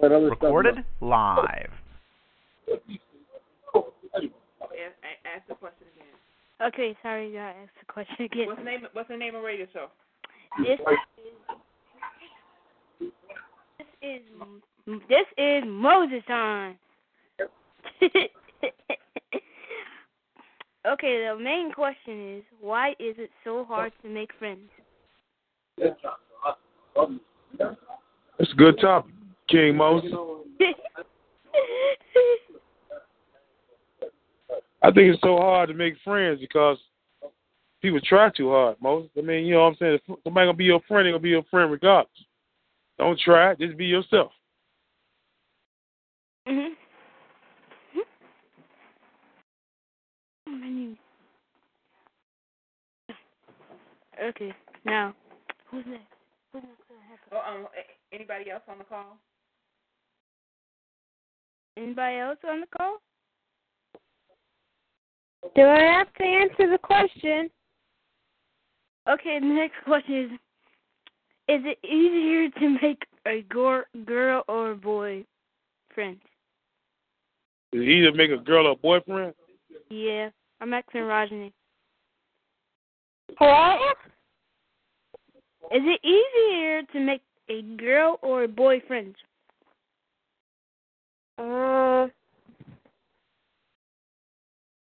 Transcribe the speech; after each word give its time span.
Shit. 0.00 0.10
Recorded 0.10 0.84
live. 1.00 1.70
Ask 5.24 5.46
the 5.48 5.54
question 5.54 5.86
again. 5.94 6.06
Okay, 6.66 6.96
sorry, 7.02 7.28
you 7.28 7.34
gotta 7.34 7.54
the 7.80 7.92
question 7.92 8.24
again. 8.24 8.46
What's 8.46 8.58
the 8.58 8.64
name? 8.64 8.86
What's 8.92 9.08
the 9.08 9.16
name 9.16 9.34
of 9.34 9.42
radio 9.42 9.66
show? 9.72 9.86
This 10.58 10.78
is 10.80 10.86
this 13.78 13.86
is 14.02 14.22
this 15.08 15.26
is 15.36 15.64
Moses 15.66 16.22
time. 16.26 16.78
okay, 20.86 21.28
the 21.28 21.36
main 21.40 21.72
question 21.72 22.38
is 22.38 22.44
why 22.60 22.90
is 22.92 23.16
it 23.18 23.30
so 23.44 23.64
hard 23.64 23.92
to 24.02 24.08
make 24.08 24.30
friends? 24.38 24.68
It's 25.76 25.96
a 28.52 28.56
good 28.56 28.80
topic, 28.80 29.12
King 29.48 29.76
Moses. 29.76 30.12
I 34.82 34.90
think 34.92 35.12
it's 35.12 35.20
so 35.22 35.36
hard 35.36 35.68
to 35.68 35.74
make 35.74 35.94
friends 36.04 36.40
because 36.40 36.78
people 37.82 38.00
try 38.00 38.30
too 38.30 38.50
hard, 38.50 38.76
Moses. 38.80 39.10
I 39.18 39.22
mean, 39.22 39.44
you 39.46 39.54
know 39.54 39.62
what 39.62 39.70
I'm 39.70 39.76
saying? 39.78 39.98
If 40.06 40.18
somebody 40.24 40.46
gonna 40.46 40.56
be 40.56 40.64
your 40.64 40.80
friend, 40.86 41.04
they're 41.04 41.12
gonna 41.12 41.22
be 41.22 41.30
your 41.30 41.42
friend 41.50 41.70
regardless. 41.70 42.12
Don't 42.98 43.18
try, 43.18 43.54
just 43.54 43.76
be 43.76 43.86
yourself. 43.86 44.32
Mhm. 46.46 46.76
Mhm. 50.48 50.96
Okay, 54.20 54.54
now 54.84 55.14
who's 55.66 55.86
next? 55.86 56.14
Who's 56.52 56.62
next? 56.62 56.88
gonna 56.88 57.00
Oh, 57.32 57.38
um, 57.38 57.68
anybody 58.12 58.50
else 58.50 58.62
on 58.68 58.78
the 58.78 58.84
call? 58.84 59.18
Anybody 61.78 62.18
else 62.18 62.38
on 62.48 62.60
the 62.60 62.66
call? 62.76 62.96
Do 65.54 65.62
I 65.62 65.80
have 65.80 66.12
to 66.14 66.24
answer 66.24 66.70
the 66.70 66.78
question? 66.82 67.48
Okay, 69.08 69.38
the 69.38 69.46
next 69.46 69.76
question 69.84 70.24
is 70.24 70.30
Is 71.48 71.62
it 71.64 71.78
easier 71.86 72.50
to 72.60 72.78
make 72.82 73.02
a 73.26 73.42
gor- 73.42 73.86
girl 74.04 74.42
or 74.48 74.72
a 74.72 74.76
boy 74.76 75.24
friend? 75.94 76.18
Is 77.72 77.82
it 77.82 77.88
either 77.88 78.12
make 78.12 78.30
a 78.30 78.42
girl 78.42 78.66
or 78.66 78.72
a 78.72 78.76
boyfriend? 78.76 79.34
Yeah, 79.88 80.30
I'm 80.60 80.74
asking 80.74 81.02
Rajani. 81.02 81.52
What? 83.38 83.96
Is 85.70 85.82
it 85.84 86.00
easier 86.04 86.82
to 86.92 87.00
make 87.00 87.22
a 87.48 87.62
girl 87.76 88.18
or 88.22 88.44
a 88.44 88.48
boy 88.48 88.80
friend? 88.88 89.14
Uh, 91.38 92.08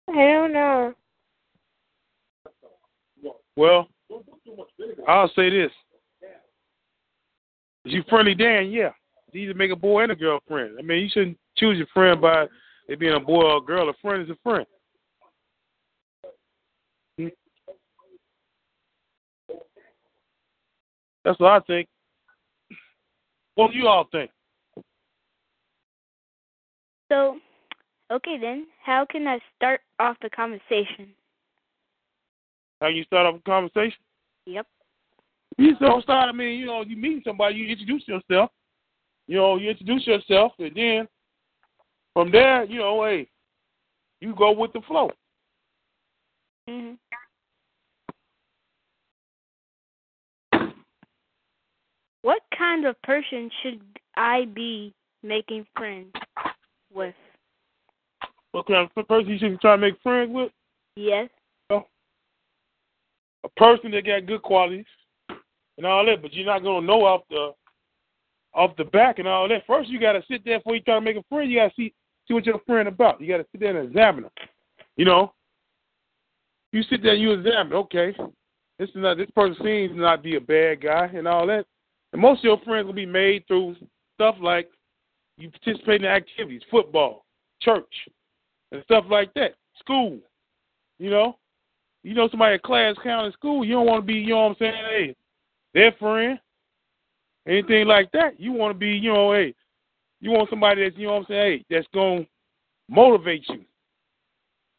I 0.09 0.15
don't 0.15 0.53
know. 0.53 0.95
Well, 3.57 3.87
I'll 5.07 5.31
say 5.37 5.51
this. 5.51 5.71
If 7.85 7.93
you 7.93 8.03
friendly 8.09 8.35
Dan, 8.35 8.71
yeah. 8.71 8.91
You 9.33 9.43
either 9.43 9.55
make 9.55 9.71
a 9.71 9.77
boy 9.77 10.03
and 10.03 10.13
a 10.13 10.17
girlfriend. 10.17 10.77
I 10.79 10.83
mean, 10.83 11.05
you 11.05 11.09
shouldn't 11.09 11.39
choose 11.57 11.79
your 11.79 11.87
friend 11.95 12.21
by 12.21 12.47
it 12.89 12.99
being 12.99 13.15
a 13.15 13.21
boy 13.21 13.43
or 13.43 13.59
a 13.59 13.61
girl. 13.61 13.89
A 13.89 13.93
friend 14.03 14.23
is 14.23 14.31
a 14.31 14.37
friend. 14.43 14.67
That's 21.25 21.39
what 21.39 21.53
I 21.53 21.61
think. 21.61 21.89
What 23.55 23.73
do 23.73 23.79
you 23.79 23.87
all 23.87 24.09
think? 24.11 24.31
So, 27.11 27.39
okay 28.13 28.39
then, 28.41 28.67
how 28.85 29.05
can 29.11 29.27
I 29.27 29.41
start 29.57 29.81
off 29.99 30.17
the 30.23 30.31
conversation? 30.31 31.09
How 32.81 32.87
you 32.87 33.03
start 33.05 33.27
off 33.27 33.41
a 33.41 33.43
conversation? 33.43 33.99
Yep. 34.47 34.67
You 35.59 35.77
don't 35.77 36.03
start. 36.03 36.29
I 36.29 36.33
mean, 36.33 36.59
you 36.59 36.67
know, 36.67 36.83
you 36.83 36.97
meet 36.97 37.25
somebody, 37.25 37.57
you 37.57 37.69
introduce 37.69 38.07
yourself. 38.07 38.51
You 39.27 39.37
know, 39.37 39.57
you 39.57 39.71
introduce 39.71 40.07
yourself, 40.07 40.53
and 40.59 40.75
then 40.75 41.09
from 42.15 42.31
there, 42.31 42.65
you 42.65 42.79
know, 42.79 43.05
hey, 43.05 43.29
you 44.21 44.35
go 44.35 44.53
with 44.53 44.73
the 44.73 44.81
flow. 44.83 45.11
Mhm. 46.69 46.99
What 52.23 52.43
kind 52.57 52.87
of 52.87 53.01
person 53.03 53.51
should 53.63 53.83
I 54.17 54.45
be 54.47 54.95
making 55.23 55.67
friends 55.77 56.13
with? 56.93 57.15
What 58.53 58.67
kind 58.67 58.89
of 58.97 59.09
person 59.09 59.31
you 59.31 59.39
should 59.39 59.61
try 59.61 59.77
to 59.77 59.81
make 59.81 60.01
friends 60.03 60.33
with? 60.33 60.51
Yes. 60.97 61.29
Oh. 61.71 61.85
A 63.45 63.49
person 63.51 63.91
that 63.93 64.07
got 64.07 64.27
good 64.27 64.43
qualities 64.43 64.87
and 65.77 65.87
all 65.87 66.05
that, 66.05 66.21
but 66.21 66.33
you're 66.35 66.47
not 66.47 66.63
gonna 66.63 66.87
know 66.87 67.05
off 67.05 67.23
the 67.31 67.53
off 68.53 68.77
the 68.77 68.85
back 68.85 69.19
and 69.19 69.29
all 69.29 69.49
that. 69.49 69.67
First, 69.67 69.89
you 69.89 70.01
gotta 70.01 70.23
sit 70.29 70.45
there 70.45 70.59
before 70.59 70.75
you 70.75 70.83
try 70.83 70.97
to 70.97 71.01
make 71.01 71.17
a 71.17 71.23
friend. 71.29 71.51
You 71.51 71.61
gotta 71.61 71.75
see 71.77 71.95
see 72.27 72.35
what 72.35 72.47
your 72.47 72.61
friend 72.67 72.89
about. 72.89 73.21
You 73.21 73.29
gotta 73.29 73.47
sit 73.53 73.61
there 73.61 73.77
and 73.77 73.89
examine 73.89 74.25
them. 74.25 74.33
You 74.97 75.05
know, 75.05 75.33
you 76.73 76.83
sit 76.83 77.03
there 77.03 77.13
and 77.13 77.23
you 77.23 77.33
examine. 77.33 77.73
Okay, 77.73 78.15
this 78.79 78.89
is 78.89 78.97
not 78.97 79.17
this 79.17 79.31
person 79.31 79.57
seems 79.65 79.93
to 79.93 79.97
not 79.97 80.23
be 80.23 80.37
a 80.37 80.41
bad 80.41 80.83
guy 80.83 81.11
and 81.15 81.29
all 81.29 81.47
that. 81.47 81.67
And 82.13 82.21
most 82.21 82.39
of 82.39 82.45
your 82.45 82.61
friends 82.65 82.87
will 82.87 82.93
be 82.93 83.07
made 83.07 83.47
through 83.47 83.77
stuff 84.15 84.37
like 84.41 84.69
you 85.41 85.51
participate 85.51 86.03
in 86.03 86.09
activities, 86.09 86.63
football, 86.71 87.25
church, 87.61 87.93
and 88.73 88.83
stuff 88.85 89.05
like 89.11 89.33
that. 89.35 89.55
School. 89.79 90.19
You 90.99 91.11
know, 91.11 91.39
you 92.03 92.15
know 92.15 92.29
somebody 92.29 92.55
at 92.55 92.63
class 92.63 92.95
count 93.03 93.27
in 93.27 93.33
school. 93.33 93.65
You 93.65 93.75
don't 93.75 93.87
want 93.87 94.03
to 94.03 94.07
be, 94.07 94.15
you 94.15 94.31
know 94.31 94.49
what 94.49 94.51
I'm 94.51 94.57
saying? 94.59 94.75
Hey, 94.91 95.17
their 95.73 95.93
friend, 95.93 96.39
anything 97.49 97.87
like 97.87 98.13
that. 98.13 98.39
You 98.39 98.53
want 98.53 98.75
to 98.75 98.79
be, 98.79 98.91
you 98.91 99.13
know, 99.13 99.33
hey, 99.33 99.55
you 100.21 100.31
want 100.31 100.51
somebody 100.51 100.85
that's, 100.85 100.97
you 100.99 101.07
know 101.07 101.15
what 101.15 101.21
I'm 101.21 101.27
saying? 101.29 101.65
Hey, 101.69 101.75
that's 101.75 101.89
gonna 101.95 102.27
motivate 102.89 103.49
you. 103.49 103.65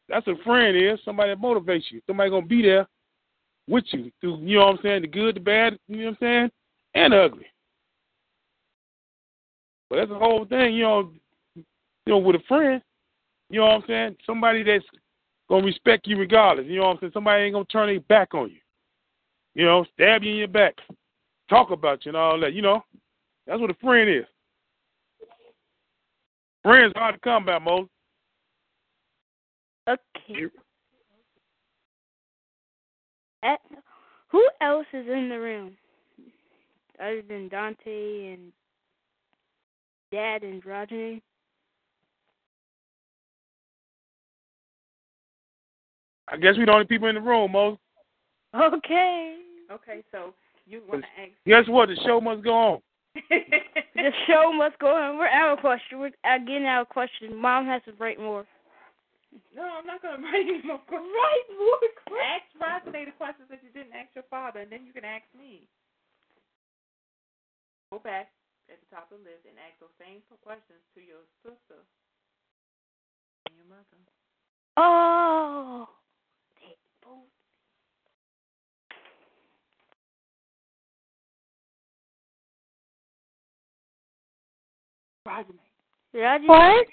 That's 0.08 0.26
a 0.28 0.34
friend 0.44 0.76
is. 0.76 1.00
Somebody 1.04 1.30
that 1.30 1.40
motivates 1.40 1.90
you. 1.90 2.00
Somebody 2.06 2.30
gonna 2.30 2.46
be 2.46 2.62
there 2.62 2.86
with 3.68 3.84
you 3.90 4.10
through, 4.20 4.38
you 4.42 4.58
know 4.58 4.66
what 4.66 4.76
I'm 4.76 4.82
saying? 4.82 5.02
The 5.02 5.08
good, 5.08 5.36
the 5.36 5.40
bad, 5.40 5.78
you 5.88 5.96
know 5.96 6.04
what 6.04 6.10
I'm 6.10 6.16
saying? 6.20 6.50
And 6.94 7.14
ugly. 7.14 7.46
But 9.92 9.98
that's 9.98 10.08
the 10.10 10.18
whole 10.18 10.46
thing, 10.46 10.74
you 10.74 10.84
know. 10.84 11.10
You 11.54 11.64
know, 12.06 12.18
with 12.18 12.36
a 12.36 12.42
friend, 12.48 12.80
you 13.50 13.60
know 13.60 13.66
what 13.66 13.74
I'm 13.74 13.84
saying? 13.86 14.16
Somebody 14.24 14.62
that's 14.62 14.86
gonna 15.50 15.66
respect 15.66 16.06
you 16.06 16.16
regardless. 16.16 16.66
You 16.66 16.76
know 16.76 16.84
what 16.86 16.92
I'm 16.92 16.98
saying? 17.00 17.12
Somebody 17.12 17.42
ain't 17.44 17.52
gonna 17.52 17.66
turn 17.66 17.88
their 17.88 18.00
back 18.00 18.32
on 18.32 18.48
you. 18.48 18.56
You 19.54 19.66
know, 19.66 19.84
stab 19.92 20.22
you 20.22 20.30
in 20.30 20.36
your 20.38 20.48
back, 20.48 20.76
talk 21.50 21.72
about 21.72 22.06
you 22.06 22.08
and 22.08 22.16
all 22.16 22.40
that. 22.40 22.54
You 22.54 22.62
know, 22.62 22.82
that's 23.46 23.60
what 23.60 23.68
a 23.68 23.74
friend 23.74 24.08
is. 24.08 24.24
Friends 26.62 26.94
hard 26.96 27.16
to 27.16 27.20
come 27.20 27.44
by, 27.44 27.58
Mo. 27.58 27.86
Okay. 29.86 30.46
At, 33.42 33.60
who 34.28 34.48
else 34.62 34.86
is 34.94 35.06
in 35.06 35.28
the 35.28 35.38
room 35.38 35.76
other 36.98 37.20
than 37.28 37.50
Dante 37.50 38.32
and 38.32 38.52
Dad 40.12 40.42
and 40.42 40.64
Rodney? 40.64 41.22
I 46.28 46.36
guess 46.36 46.54
we're 46.56 46.66
the 46.66 46.72
only 46.72 46.84
people 46.84 47.08
in 47.08 47.14
the 47.14 47.20
room, 47.20 47.52
Mo. 47.52 47.78
Okay. 48.54 49.36
Okay, 49.72 50.04
so 50.12 50.34
you 50.66 50.82
want 50.86 51.02
to 51.02 51.08
ask? 51.20 51.32
Guess 51.46 51.64
what? 51.68 51.88
The 51.88 51.96
show 52.04 52.20
must 52.20 52.44
go 52.44 52.52
on. 52.52 52.80
the 53.30 54.10
show 54.26 54.52
must 54.52 54.78
go 54.78 54.88
on. 54.88 55.18
We're 55.18 55.28
out 55.28 55.54
of 55.54 55.60
question. 55.60 55.98
We're 55.98 56.12
uh, 56.24 56.38
getting 56.38 56.66
out 56.66 56.82
of 56.82 56.88
question. 56.90 57.34
Mom 57.34 57.64
has 57.66 57.80
to 57.86 57.92
write 57.98 58.20
more. 58.20 58.44
No, 59.56 59.62
I'm 59.64 59.86
not 59.86 60.02
gonna 60.02 60.22
write 60.22 60.44
any 60.44 60.60
more 60.64 60.80
questions. 60.84 61.08
Write 61.08 61.48
more 61.56 61.80
questions. 62.04 62.60
Ask 62.60 62.84
Rosane 62.84 63.06
the 63.06 63.16
questions 63.16 63.48
that 63.48 63.60
you 63.64 63.72
didn't 63.72 63.96
ask 63.96 64.08
your 64.14 64.24
father, 64.28 64.60
and 64.60 64.70
then 64.70 64.84
you 64.84 64.92
can 64.92 65.04
ask 65.04 65.24
me. 65.36 65.64
go 67.90 67.98
back 67.98 68.28
at 68.72 68.80
the 68.80 68.88
top 68.88 69.12
of 69.12 69.20
the 69.20 69.28
list 69.28 69.44
and 69.44 69.60
ask 69.60 69.76
those 69.80 69.92
same 70.00 70.24
questions 70.40 70.80
to 70.96 71.00
your 71.04 71.20
sister 71.44 71.84
and 73.46 73.56
your 73.60 73.68
mother. 73.68 74.00
Oh. 74.76 75.88
They 76.56 76.74
both. 77.04 77.28
Roger, 85.26 85.52
Roger. 86.14 86.46
What? 86.46 86.86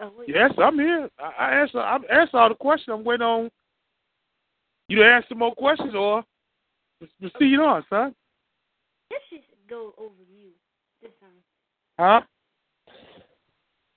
Oh. 0.00 0.12
Yes, 0.26 0.52
I'm 0.58 0.78
here. 0.78 1.08
I, 1.18 1.30
I 1.38 1.60
answer. 1.60 1.78
I 1.78 1.96
answer 1.96 2.36
all 2.38 2.48
the 2.48 2.54
questions. 2.54 2.94
I'm 2.94 3.04
waiting 3.04 3.26
on 3.26 3.50
you 4.88 4.98
to 4.98 5.04
ask 5.04 5.28
some 5.28 5.38
more 5.38 5.54
questions 5.54 5.94
or 5.94 6.22
proceed 7.20 7.58
on, 7.58 7.84
son. 7.90 8.14
Let's 9.10 9.24
just 9.30 9.44
go 9.68 9.94
over 9.98 10.22
you 10.32 10.46
this 10.46 10.52
time. 10.52 10.63
Huh? 11.98 12.20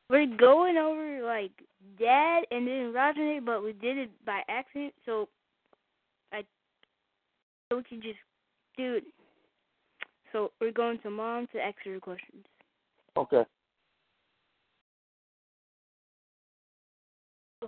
We're 0.09 0.38
going 0.38 0.77
over 0.77 1.24
like 1.25 1.51
dad 2.00 2.44
and 2.51 2.68
then 2.68 2.94
Roger, 2.94 3.39
but 3.45 3.63
we 3.63 3.74
did 3.74 3.98
it 3.98 4.09
by 4.25 4.42
accident, 4.48 4.94
so 5.06 5.27
I 6.31 6.44
so 7.69 7.77
we 7.77 7.83
can 7.83 8.01
just 8.01 8.19
do 8.77 8.95
it. 8.95 9.04
So 10.31 10.51
we're 10.62 10.71
going 10.71 11.00
to 11.00 11.09
mom 11.09 11.48
to 11.54 11.59
ask 11.59 11.75
her 11.86 12.00
questions. 12.00 12.45
Okay. 13.18 13.44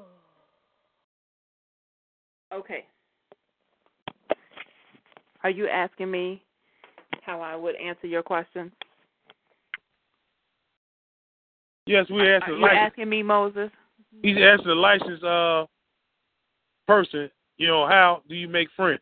Okay. 2.52 2.84
Are 5.44 5.52
you 5.52 5.68
asking 5.68 6.10
me 6.10 6.42
how 7.22 7.42
I 7.42 7.56
would 7.56 7.76
answer 7.76 8.08
your 8.08 8.24
question? 8.24 8.72
Yes, 11.90 12.08
we 12.12 12.32
asked 12.32 12.44
Are 12.44 12.52
the 12.52 12.56
you 12.58 12.62
license. 12.62 12.80
asking 12.82 13.10
me, 13.10 13.24
Moses? 13.24 13.72
He's 14.22 14.38
asking 14.38 14.68
the 14.68 14.76
licensed 14.76 15.24
uh 15.24 15.66
person. 16.88 17.32
You 17.58 17.66
know, 17.66 17.88
how 17.88 18.22
do 18.30 18.36
you 18.36 18.48
make 18.48 18.68
friends? 18.76 19.02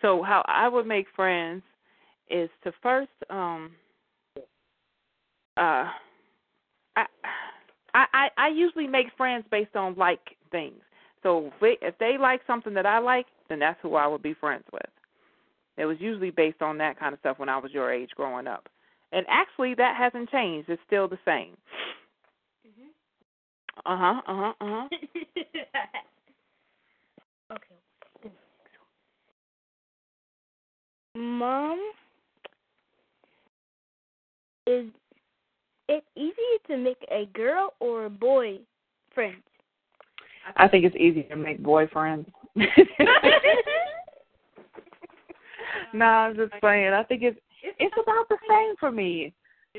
So 0.00 0.22
how 0.22 0.44
I 0.46 0.68
would 0.68 0.86
make 0.86 1.06
friends 1.16 1.62
is 2.30 2.48
to 2.62 2.72
first 2.80 3.10
um 3.28 3.72
uh 5.56 5.90
I 6.94 7.06
I 7.92 8.28
I 8.38 8.48
usually 8.54 8.86
make 8.86 9.08
friends 9.16 9.44
based 9.50 9.74
on 9.74 9.96
like 9.96 10.36
things. 10.52 10.80
So 11.24 11.50
if 11.60 11.98
they 11.98 12.16
like 12.20 12.40
something 12.46 12.72
that 12.74 12.86
I 12.86 13.00
like, 13.00 13.26
then 13.48 13.58
that's 13.58 13.80
who 13.82 13.96
I 13.96 14.06
would 14.06 14.22
be 14.22 14.34
friends 14.34 14.64
with. 14.72 14.82
It 15.76 15.86
was 15.86 15.96
usually 15.98 16.30
based 16.30 16.62
on 16.62 16.78
that 16.78 17.00
kind 17.00 17.14
of 17.14 17.18
stuff 17.18 17.40
when 17.40 17.48
I 17.48 17.58
was 17.58 17.72
your 17.72 17.92
age 17.92 18.10
growing 18.14 18.46
up. 18.46 18.68
And 19.12 19.26
actually 19.28 19.74
that 19.74 19.96
hasn't 19.96 20.30
changed. 20.30 20.68
It's 20.68 20.80
still 20.86 21.08
the 21.08 21.18
same. 21.24 21.56
Uh-huh, 23.86 24.20
uh-huh, 24.26 24.52
uh-huh. 24.60 24.88
okay. 27.52 27.74
Mom, 31.16 31.78
is 34.66 34.86
it 35.88 36.04
easier 36.16 36.32
to 36.68 36.76
make 36.76 37.04
a 37.10 37.26
girl 37.32 37.74
or 37.80 38.04
a 38.04 38.10
boy 38.10 38.58
friend? 39.14 39.36
I 40.56 40.68
think 40.68 40.84
it's 40.84 40.96
easier 40.96 41.24
to 41.24 41.36
make 41.36 41.62
boyfriends. 41.62 42.26
no, 45.94 46.04
I'm 46.04 46.36
just 46.36 46.52
saying. 46.62 46.92
I 46.92 47.02
think 47.04 47.22
it's 47.22 47.40
it's 47.62 47.94
about 48.02 48.28
the 48.28 48.38
same 48.48 48.76
for 48.78 48.90
me. 48.90 49.32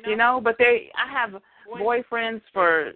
You 0.06 0.16
know, 0.16 0.40
but 0.42 0.56
they 0.58 0.90
I 0.96 1.12
have 1.12 1.42
boyfriends 1.70 2.42
for 2.54 2.94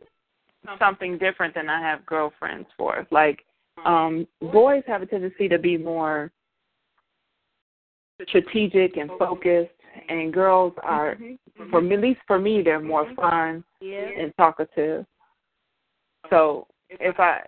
something 0.79 1.17
different 1.17 1.53
than 1.53 1.69
I 1.69 1.79
have 1.81 2.05
girlfriends 2.05 2.67
for. 2.77 3.05
Like 3.11 3.43
um 3.85 4.27
boys 4.41 4.83
have 4.87 5.01
a 5.01 5.05
tendency 5.05 5.49
to 5.49 5.59
be 5.59 5.77
more 5.77 6.31
strategic 8.27 8.95
and 8.97 9.09
focused 9.19 9.71
and 10.07 10.33
girls 10.33 10.73
are 10.83 11.17
for 11.69 11.81
me 11.81 11.95
at 11.95 12.01
least 12.01 12.19
for 12.27 12.39
me 12.39 12.61
they're 12.61 12.79
more 12.79 13.13
fun 13.15 13.63
Yeah. 13.81 14.07
and 14.17 14.33
talkative. 14.37 15.05
So 16.29 16.67
if 16.89 17.19
I 17.19 17.41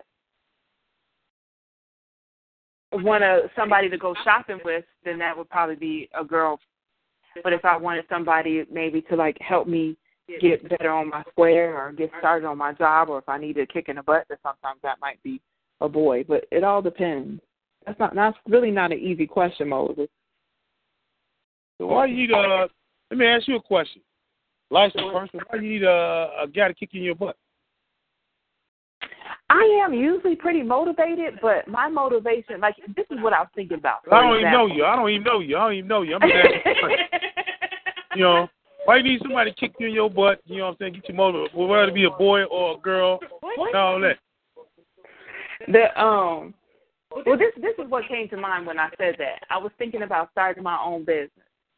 want 2.91 3.23
a, 3.23 3.49
somebody 3.55 3.89
to 3.89 3.97
go 3.97 4.15
shopping 4.23 4.59
with, 4.63 4.85
then 5.03 5.17
that 5.19 5.37
would 5.37 5.49
probably 5.49 5.75
be 5.75 6.09
a 6.19 6.23
girl. 6.23 6.59
But 7.43 7.53
if 7.53 7.65
I 7.65 7.77
wanted 7.77 8.05
somebody 8.09 8.65
maybe 8.71 9.01
to 9.03 9.15
like 9.15 9.37
help 9.39 9.67
me 9.67 9.97
get 10.41 10.67
better 10.69 10.91
on 10.91 11.09
my 11.09 11.23
square 11.29 11.77
or 11.77 11.91
get 11.91 12.11
started 12.19 12.45
on 12.45 12.57
my 12.57 12.73
job, 12.73 13.09
or 13.09 13.19
if 13.19 13.29
I 13.29 13.37
needed 13.37 13.69
a 13.69 13.71
kick 13.71 13.89
in 13.89 13.95
the 13.95 14.03
butt, 14.03 14.25
then 14.29 14.37
sometimes 14.43 14.79
that 14.83 14.99
might 15.01 15.21
be 15.23 15.41
a 15.81 15.87
boy. 15.87 16.23
But 16.27 16.45
it 16.51 16.63
all 16.63 16.81
depends. 16.81 17.41
That's 17.85 17.99
not 17.99 18.15
that's 18.15 18.37
really 18.47 18.71
not 18.71 18.91
an 18.91 18.99
easy 18.99 19.25
question, 19.25 19.69
Moses. 19.69 20.09
Why 21.77 22.07
you 22.07 22.35
uh 22.35 22.67
let 23.09 23.17
me 23.17 23.25
ask 23.25 23.47
you 23.47 23.55
a 23.55 23.61
question. 23.61 24.01
Licensed 24.69 25.13
person, 25.13 25.39
why 25.47 25.59
you 25.59 25.69
need 25.69 25.83
a, 25.83 26.29
a 26.41 26.47
guy 26.53 26.67
to 26.67 26.73
kick 26.73 26.89
you 26.91 26.99
in 26.99 27.05
your 27.05 27.15
butt? 27.15 27.37
I 29.57 29.81
am 29.85 29.93
usually 29.93 30.35
pretty 30.35 30.61
motivated, 30.61 31.39
but 31.41 31.67
my 31.67 31.87
motivation, 31.87 32.59
like 32.59 32.75
this 32.95 33.05
is 33.09 33.17
what 33.21 33.33
I 33.33 33.39
was 33.39 33.49
thinking 33.55 33.77
about. 33.77 33.99
I 34.11 34.21
don't 34.21 34.39
even 34.39 34.51
know 34.51 34.67
you. 34.67 34.85
I 34.85 34.95
don't 34.95 35.09
even 35.09 35.23
know 35.23 35.39
you. 35.39 35.57
I 35.57 35.59
don't 35.61 35.73
even 35.73 35.87
know 35.87 36.01
you. 36.03 36.15
I'm 36.15 36.21
just. 36.21 36.33
You 38.15 38.23
know, 38.23 38.47
why 38.85 38.97
you 38.97 39.03
need 39.03 39.21
somebody 39.21 39.51
to 39.51 39.55
kick 39.55 39.73
you 39.79 39.87
in 39.87 39.93
your 39.93 40.09
butt, 40.09 40.41
you 40.45 40.57
know 40.57 40.65
what 40.65 40.69
I'm 40.71 40.77
saying, 40.79 40.93
get 40.93 41.09
you 41.09 41.13
motivated, 41.13 41.55
whether 41.55 41.83
it 41.83 41.93
be 41.93 42.05
a 42.05 42.09
boy 42.09 42.45
or 42.45 42.77
a 42.77 42.79
girl, 42.79 43.19
and 43.43 43.75
all 43.75 43.99
that. 44.01 44.17
The 45.67 46.01
um 46.01 46.53
well 47.11 47.37
this 47.37 47.53
this 47.57 47.75
is 47.77 47.89
what 47.89 48.07
came 48.07 48.27
to 48.29 48.37
mind 48.37 48.65
when 48.65 48.79
I 48.79 48.89
said 48.97 49.15
that. 49.19 49.43
I 49.51 49.57
was 49.57 49.71
thinking 49.77 50.01
about 50.01 50.29
starting 50.31 50.63
my 50.63 50.79
own 50.83 51.05
business. 51.05 51.29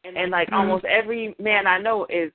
And 0.04 0.30
like 0.30 0.48
almost 0.50 0.86
every 0.86 1.34
man 1.38 1.66
I 1.66 1.78
know 1.78 2.06
is 2.08 2.32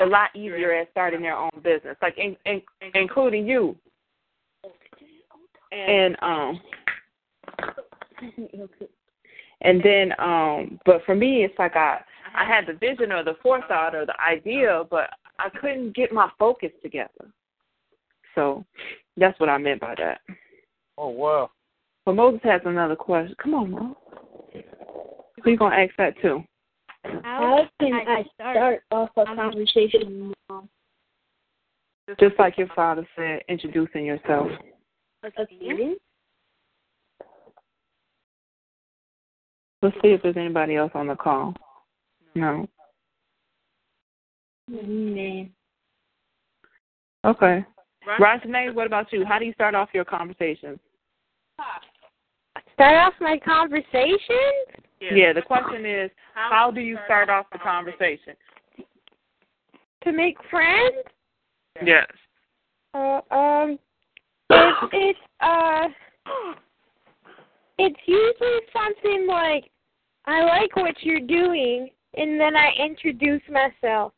a 0.00 0.06
lot 0.06 0.34
easier 0.34 0.72
at 0.72 0.90
starting 0.90 1.22
their 1.22 1.36
own 1.36 1.50
business. 1.62 1.96
Like 2.02 2.16
in, 2.18 2.36
in, 2.44 2.60
including 2.94 3.46
you. 3.46 3.76
And 5.74 6.16
um 6.22 6.60
and 9.60 9.82
then 9.82 10.12
um 10.18 10.80
but 10.84 11.04
for 11.04 11.14
me 11.14 11.44
it's 11.44 11.58
like 11.58 11.76
I 11.76 12.00
I 12.34 12.44
had 12.44 12.66
the 12.66 12.74
vision 12.74 13.12
or 13.12 13.24
the 13.24 13.36
forethought 13.42 13.94
or 13.94 14.06
the 14.06 14.14
idea 14.20 14.84
but 14.90 15.10
I 15.38 15.48
couldn't 15.50 15.94
get 15.94 16.12
my 16.12 16.30
focus 16.38 16.70
together. 16.82 17.32
So 18.34 18.64
that's 19.16 19.38
what 19.40 19.48
I 19.48 19.58
meant 19.58 19.80
by 19.80 19.94
that. 19.98 20.20
Oh 20.96 21.08
wow. 21.08 21.50
But 22.04 22.14
Moses 22.14 22.40
has 22.44 22.60
another 22.64 22.96
question. 22.96 23.34
Come 23.42 23.54
on, 23.54 23.70
mom 23.70 23.96
So 24.52 25.50
you 25.50 25.56
gonna 25.56 25.76
ask 25.76 25.94
that 25.96 26.14
too? 26.20 26.44
How 27.22 27.66
can 27.80 27.92
I 27.92 28.24
start 28.34 28.82
off 28.90 29.10
a 29.16 29.24
conversation 29.24 30.32
mom? 30.48 30.68
Just 32.20 32.38
like 32.38 32.58
your 32.58 32.68
father 32.76 33.06
said, 33.16 33.40
introducing 33.48 34.04
yourself. 34.04 34.48
Again? 35.24 35.96
Let's 39.82 39.96
see 40.02 40.08
if 40.08 40.22
there's 40.22 40.36
anybody 40.36 40.76
else 40.76 40.92
on 40.94 41.06
the 41.06 41.14
call. 41.14 41.54
No. 42.34 42.66
Name. 44.68 45.52
Okay. 47.24 47.64
Rajane, 48.18 48.74
what 48.74 48.86
about 48.86 49.12
you? 49.12 49.24
How 49.24 49.38
do 49.38 49.44
you 49.44 49.52
start 49.52 49.74
off 49.74 49.88
your 49.92 50.04
conversations? 50.04 50.78
Start 52.74 52.94
off 52.96 53.14
my 53.20 53.38
conversation? 53.44 54.18
Yeah, 55.00 55.32
the 55.32 55.42
question 55.42 55.84
is, 55.84 56.10
how 56.34 56.70
do 56.70 56.80
you 56.80 56.98
start 57.04 57.28
off 57.28 57.46
the 57.52 57.58
conversation? 57.58 58.34
To 60.04 60.12
make 60.12 60.36
friends? 60.50 60.96
Yes. 61.84 62.06
Uh, 62.94 63.20
um, 63.30 63.78
it's, 64.54 64.92
it's, 64.92 65.18
uh, 65.40 65.88
it's 67.78 68.00
usually 68.06 68.60
something 68.72 69.26
like, 69.26 69.70
I 70.26 70.42
like 70.42 70.74
what 70.76 70.94
you're 71.00 71.20
doing, 71.20 71.90
and 72.16 72.40
then 72.40 72.56
I 72.56 72.70
introduce 72.78 73.42
myself. 73.50 74.12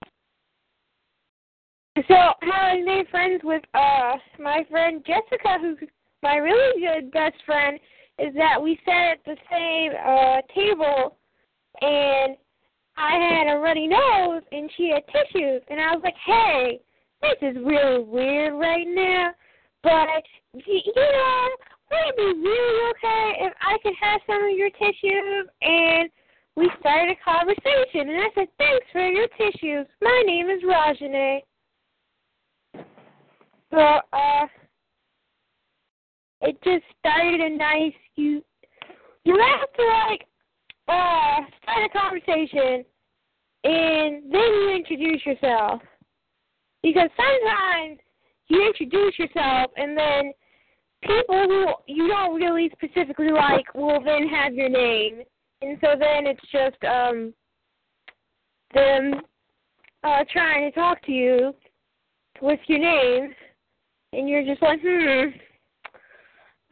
So, 1.96 2.14
how 2.42 2.52
I 2.52 2.82
made 2.82 3.08
friends 3.10 3.40
with, 3.42 3.62
uh, 3.74 4.16
my 4.38 4.64
friend 4.70 5.04
Jessica, 5.06 5.58
who's 5.60 5.78
my 6.22 6.36
really 6.36 6.80
good 6.80 7.10
best 7.10 7.36
friend, 7.46 7.78
is 8.18 8.34
that 8.34 8.62
we 8.62 8.78
sat 8.84 9.12
at 9.12 9.24
the 9.24 9.36
same, 9.50 9.92
uh, 10.04 10.42
table, 10.54 11.16
and 11.80 12.36
I 12.98 13.12
had 13.14 13.54
a 13.54 13.58
runny 13.58 13.86
nose, 13.86 14.42
and 14.52 14.70
she 14.76 14.90
had 14.90 15.02
tissues, 15.08 15.62
and 15.68 15.80
I 15.80 15.94
was 15.94 16.02
like, 16.04 16.16
hey, 16.24 16.80
this 17.22 17.36
is 17.42 17.56
really 17.64 18.02
weird 18.02 18.54
right 18.54 18.86
now, 18.86 19.30
but 19.86 20.24
you 20.66 20.82
know, 20.96 21.48
would 21.90 22.08
it 22.08 22.16
be 22.16 22.48
really 22.48 22.90
okay 22.90 23.36
if 23.46 23.52
I 23.60 23.78
could 23.84 23.94
have 24.00 24.20
some 24.26 24.42
of 24.42 24.56
your 24.56 24.70
tissues 24.70 25.48
and 25.62 26.10
we 26.56 26.68
started 26.80 27.14
a 27.14 27.24
conversation, 27.24 28.08
and 28.08 28.20
I 28.20 28.28
said, 28.34 28.48
"Thanks 28.58 28.86
for 28.90 29.06
your 29.06 29.28
tissues. 29.38 29.86
My 30.00 30.22
name 30.26 30.48
is 30.50 30.62
Rajane." 30.62 31.42
So, 33.70 33.78
uh, 33.78 34.46
it 36.40 36.60
just 36.64 36.84
started 36.98 37.40
a 37.40 37.56
nice 37.56 37.92
you. 38.16 38.42
You 39.24 39.38
have 39.38 39.72
to 39.72 39.84
like 39.84 40.26
uh 40.88 41.42
start 41.62 41.84
a 41.84 41.88
conversation, 41.90 42.84
and 43.62 44.32
then 44.32 44.50
you 44.52 44.70
introduce 44.70 45.24
yourself. 45.24 45.80
Because 46.82 47.10
sometimes 47.16 47.98
you 48.48 48.66
introduce 48.66 49.18
yourself, 49.18 49.70
and 49.76 49.96
then 49.96 50.32
people 51.02 51.44
who 51.46 51.66
you 51.86 52.08
don't 52.08 52.34
really 52.34 52.70
specifically 52.72 53.30
like 53.30 53.72
will 53.74 54.02
then 54.04 54.28
have 54.28 54.54
your 54.54 54.68
name, 54.68 55.22
and 55.62 55.78
so 55.80 55.88
then 55.98 56.26
it's 56.26 56.40
just 56.52 56.82
um 56.84 57.32
them 58.74 59.20
uh 60.04 60.24
trying 60.32 60.70
to 60.70 60.74
talk 60.74 61.02
to 61.06 61.12
you 61.12 61.54
with 62.42 62.60
your 62.66 62.78
name, 62.78 63.34
and 64.12 64.28
you're 64.28 64.44
just 64.44 64.62
like, 64.62 64.80
hmm. 64.82 65.28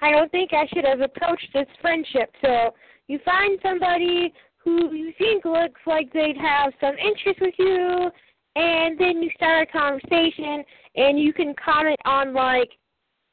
I 0.02 0.10
don't 0.10 0.30
think 0.30 0.52
I 0.52 0.66
should 0.72 0.84
have 0.84 1.00
approached 1.00 1.48
this 1.54 1.66
friendship. 1.80 2.30
So 2.42 2.74
you 3.08 3.18
find 3.24 3.58
somebody 3.62 4.32
who 4.58 4.92
you 4.94 5.12
think 5.18 5.44
looks 5.44 5.80
like 5.86 6.12
they'd 6.12 6.36
have 6.36 6.72
some 6.80 6.94
interest 6.98 7.40
with 7.40 7.54
you, 7.58 8.10
and 8.56 8.98
then 8.98 9.22
you 9.22 9.30
start 9.36 9.68
a 9.68 9.72
conversation, 9.72 10.64
and 10.96 11.18
you 11.18 11.32
can 11.32 11.54
comment 11.62 11.98
on 12.04 12.32
like 12.32 12.70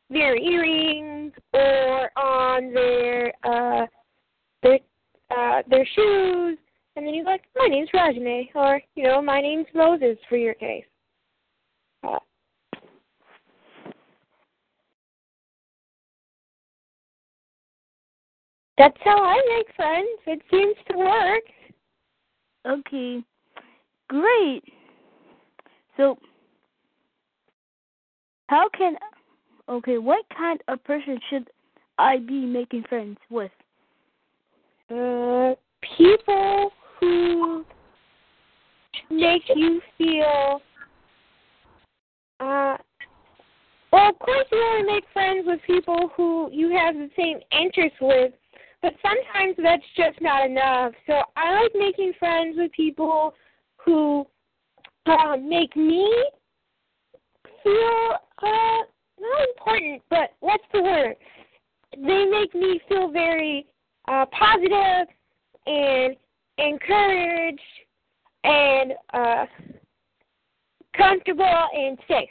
their 0.10 0.36
earrings 0.38 1.32
or 1.54 2.10
on 2.18 2.74
their 2.74 3.32
uh 3.44 3.86
their 4.62 4.80
uh 5.30 5.62
their 5.70 5.88
shoes 5.96 6.58
and 6.96 7.06
then 7.06 7.14
you're 7.14 7.26
like, 7.26 7.44
My 7.56 7.68
name's 7.68 7.90
Rajane 7.94 8.50
or, 8.54 8.82
you 8.96 9.04
know, 9.04 9.22
my 9.22 9.40
name's 9.42 9.68
Moses 9.74 10.18
for 10.28 10.38
your 10.38 10.54
case. 10.54 10.84
Uh, 12.04 12.20
that's 18.78 18.98
how 19.04 19.24
I 19.24 19.42
make 19.58 19.76
friends. 19.76 20.08
It 20.28 20.42
seems 20.52 20.76
to 20.90 20.98
work. 20.98 21.44
Okay. 22.68 23.24
Great. 24.10 24.64
So 25.98 26.18
how 28.48 28.70
can 28.78 28.96
okay, 29.70 29.98
what 29.98 30.26
kind 30.36 30.62
of 30.68 30.84
person 30.84 31.20
should 31.30 31.50
I 31.98 32.18
be 32.18 32.46
making 32.46 32.84
friends 32.90 33.18
with? 33.30 33.52
Uh, 34.90 35.54
people 35.98 36.72
who 37.00 37.66
make 39.10 39.44
you 39.56 39.82
feel 39.98 40.62
uh 42.40 42.78
well 43.92 44.10
of 44.10 44.20
course 44.20 44.46
you 44.52 44.78
to 44.80 44.86
make 44.86 45.04
friends 45.14 45.46
with 45.46 45.60
people 45.66 46.10
who 46.16 46.50
you 46.52 46.70
have 46.70 46.96
the 46.96 47.10
same 47.18 47.40
interests 47.52 47.98
with 48.02 48.32
but 48.82 48.94
sometimes 49.02 49.56
that's 49.62 49.84
just 49.96 50.20
not 50.22 50.46
enough 50.46 50.94
so 51.08 51.22
i 51.36 51.62
like 51.62 51.72
making 51.76 52.14
friends 52.20 52.56
with 52.58 52.72
people 52.72 53.34
who 53.78 54.26
uh, 55.06 55.38
make 55.38 55.76
me 55.76 56.12
feel 57.64 58.16
uh 58.44 58.82
not 59.20 59.48
important 59.50 60.02
but 60.10 60.32
what's 60.40 60.64
the 60.74 60.82
word 60.82 61.16
they 61.96 62.26
make 62.26 62.54
me 62.56 62.80
feel 62.90 63.12
very 63.12 63.68
uh 64.08 64.26
positive 64.32 65.08
and 65.68 66.16
encouraged 66.58 67.60
and 68.44 68.94
uh, 69.14 69.46
comfortable 70.96 71.68
and 71.74 71.98
safe. 72.08 72.30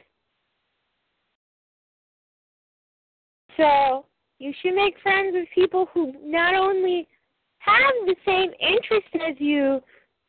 So 3.57 4.07
you 4.39 4.53
should 4.61 4.75
make 4.75 4.95
friends 5.03 5.35
with 5.35 5.49
people 5.55 5.87
who 5.93 6.13
not 6.25 6.55
only 6.55 7.07
have 7.59 7.93
the 8.07 8.17
same 8.25 8.51
interests 8.61 9.11
as 9.15 9.37
you, 9.39 9.81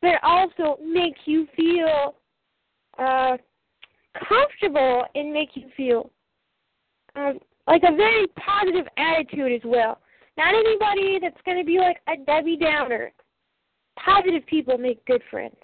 but 0.02 0.22
also 0.22 0.78
make 0.84 1.14
you 1.24 1.46
feel 1.56 2.14
uh, 3.02 3.36
comfortable 4.28 5.04
and 5.14 5.32
make 5.32 5.50
you 5.54 5.68
feel 5.76 6.10
um, 7.16 7.38
like 7.66 7.82
a 7.82 7.94
very 7.94 8.26
positive 8.28 8.86
attitude 8.96 9.52
as 9.52 9.60
well. 9.64 9.98
Not 10.36 10.54
anybody 10.54 11.18
that's 11.20 11.40
going 11.44 11.58
to 11.58 11.64
be 11.64 11.78
like 11.78 11.98
a 12.08 12.16
Debbie 12.24 12.56
Downer. 12.56 13.12
Positive 14.02 14.46
people 14.46 14.78
make 14.78 15.04
good 15.04 15.22
friends. 15.30 15.56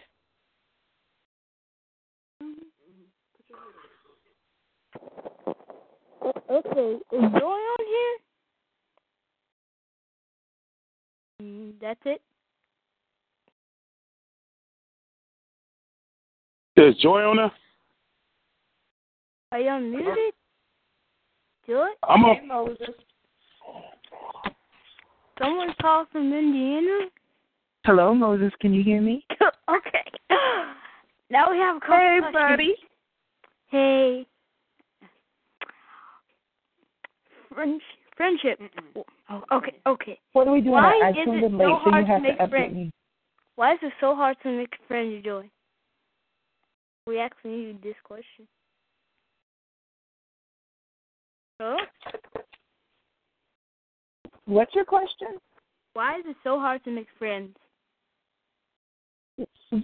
Okay, 6.50 6.94
is 7.12 7.20
Joy 7.38 7.58
on 7.58 7.84
here? 7.86 8.16
Mm, 11.42 11.72
that's 11.80 12.00
it. 12.04 12.22
There's 16.78 16.94
Joy 16.98 17.22
on 17.22 17.38
there? 17.38 17.50
Are 19.50 19.58
you 19.58 19.68
unmuted? 19.68 20.30
Joy? 21.66 21.88
I'm 22.08 22.24
up. 22.24 22.36
Moses. 22.46 22.94
Someone 25.42 25.74
called 25.82 26.06
from 26.12 26.32
Indiana? 26.32 27.08
Hello, 27.84 28.14
Moses. 28.14 28.52
Can 28.60 28.72
you 28.72 28.84
hear 28.84 29.00
me? 29.00 29.26
okay. 29.68 30.04
Now 31.30 31.50
we 31.50 31.58
have 31.58 31.78
a 31.78 31.80
couple 31.80 31.96
Hey, 31.96 32.18
questions. 32.20 32.48
buddy. 32.48 32.74
Hey. 33.72 34.26
Friendship. 37.52 37.82
Friendship. 38.16 38.60
Oh, 39.28 39.42
okay, 39.50 39.74
okay. 39.84 40.20
What 40.32 40.46
are 40.46 40.52
we 40.52 40.60
doing? 40.60 40.74
Why 40.74 41.00
I 41.04 41.10
is 41.10 41.16
it 41.18 41.28
in 41.28 41.58
late, 41.58 41.66
so 41.66 41.80
so 41.84 41.90
hard 41.90 42.06
you 42.06 42.14
to 42.14 42.20
make 42.20 42.50
friends? 42.50 42.92
Why 43.56 43.72
is 43.72 43.78
it 43.82 43.92
so 44.00 44.14
hard 44.14 44.36
to 44.44 44.56
make 44.56 44.74
friends, 44.86 45.24
Joy? 45.24 45.50
We 47.08 47.18
asking 47.18 47.52
you 47.52 47.78
this 47.82 47.94
question. 48.04 48.46
Huh? 51.58 51.78
What's 54.44 54.74
your 54.74 54.84
question? 54.84 55.28
Why 55.94 56.18
is 56.18 56.26
it 56.26 56.36
so 56.44 56.60
hard 56.60 56.84
to 56.84 56.90
make 56.90 57.06
friends? 57.18 57.56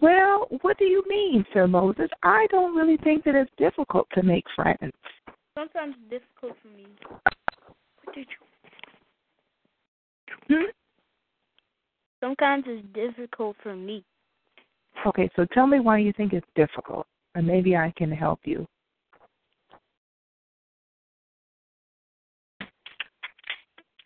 Well, 0.02 0.49
what 0.61 0.76
do 0.76 0.85
you 0.85 1.02
mean, 1.09 1.47
Sir 1.54 1.66
Moses? 1.66 2.11
I 2.23 2.47
don't 2.50 2.76
really 2.76 2.99
think 2.99 3.25
that 3.25 3.35
it's 3.35 3.50
difficult 3.57 4.07
to 4.12 4.23
make 4.23 4.45
friends. 4.54 4.93
Sometimes 5.59 5.95
it's 5.99 6.11
difficult 6.11 6.59
for 6.61 6.69
me. 6.69 6.85
What 8.04 8.14
did 8.14 8.26
you? 10.50 10.57
Hmm? 10.59 10.71
Sometimes 12.21 12.64
it's 12.66 12.87
difficult 12.93 13.57
for 13.62 13.75
me. 13.75 14.04
Okay, 15.07 15.31
so 15.37 15.47
tell 15.54 15.66
me 15.66 15.81
why 15.81 15.99
you 15.99 16.12
think 16.12 16.35
it's 16.35 16.47
difficult, 16.54 17.07
and 17.35 17.47
maybe 17.47 17.76
I 17.76 17.93
can 17.97 18.11
help 18.11 18.41
you. 18.45 18.67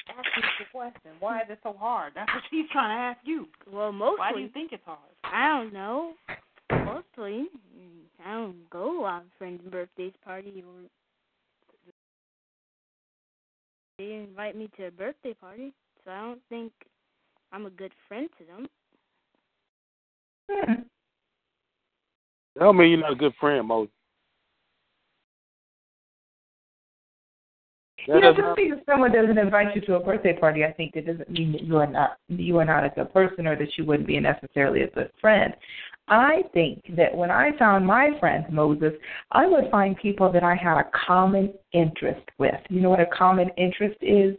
Ask 0.09 0.27
me 0.37 0.43
the 0.59 0.65
question. 0.73 1.13
Why 1.21 1.43
is 1.43 1.47
it 1.51 1.59
so 1.63 1.75
hard? 1.79 2.13
That's 2.15 2.33
what 2.35 2.43
she's 2.51 2.69
trying 2.73 2.97
to 2.97 3.01
ask 3.01 3.21
you. 3.25 3.47
Well, 3.71 3.93
mostly. 3.93 4.19
Why 4.19 4.33
do 4.33 4.41
you 4.41 4.49
think 4.49 4.73
it's 4.73 4.85
hard? 4.85 4.99
I 5.25 5.49
don't 5.49 5.73
know. 5.73 6.15
Mostly, 6.71 7.47
I 8.25 8.33
don't 8.33 8.69
go 8.71 9.05
on 9.05 9.25
friends' 9.39 9.63
birthdays 9.71 10.13
party 10.25 10.65
or 10.67 10.89
they 13.99 14.13
invite 14.15 14.57
me 14.57 14.71
to 14.77 14.87
a 14.87 14.91
birthday 14.91 15.35
party, 15.35 15.73
so 16.05 16.11
I 16.11 16.21
don't 16.21 16.41
think 16.49 16.73
I'm 17.53 17.67
a 17.67 17.71
good 17.71 17.93
friend 18.07 18.29
to 18.39 18.45
them. 18.45 18.69
Hmm. 20.51 20.73
That 22.59 22.65
don't 22.65 22.77
mean 22.77 22.91
you're 22.91 23.00
not 23.00 23.12
a 23.12 23.17
good 23.17 23.35
friend, 23.38 23.69
Moses. 23.69 23.93
That 28.09 28.15
You 28.17 28.21
know, 28.21 28.33
just 28.33 28.57
because 28.57 28.79
someone 28.85 29.12
doesn't 29.12 29.38
invite 29.38 29.77
you 29.77 29.81
to 29.83 29.95
a 29.95 30.00
birthday 30.00 30.37
party, 30.37 30.65
I 30.65 30.73
think 30.73 30.95
that 30.95 31.07
doesn't 31.07 31.31
mean 31.31 31.53
that 31.53 31.62
you 31.62 31.77
are 31.77 31.87
not 31.87 32.17
you 32.29 32.59
are 32.59 32.65
not 32.65 32.85
a 32.85 32.88
good 32.88 33.12
person 33.12 33.47
or 33.47 33.55
that 33.57 33.77
you 33.77 33.85
wouldn't 33.85 34.09
be 34.09 34.19
necessarily 34.19 34.83
a 34.83 34.91
good 34.91 35.11
friend. 35.21 35.55
I 36.09 36.43
think 36.53 36.83
that 36.97 37.15
when 37.15 37.31
I 37.31 37.57
found 37.59 37.87
my 37.87 38.11
friend 38.19 38.45
Moses, 38.50 38.95
I 39.31 39.47
would 39.47 39.71
find 39.71 39.97
people 39.97 40.33
that 40.33 40.43
I 40.43 40.57
had 40.57 40.79
a 40.79 40.91
common 41.07 41.53
interest 41.73 42.27
with. 42.38 42.55
You 42.71 42.81
know 42.81 42.91
what 42.91 43.00
a 43.00 43.07
common 43.07 43.50
interest 43.57 43.99
is? 44.00 44.35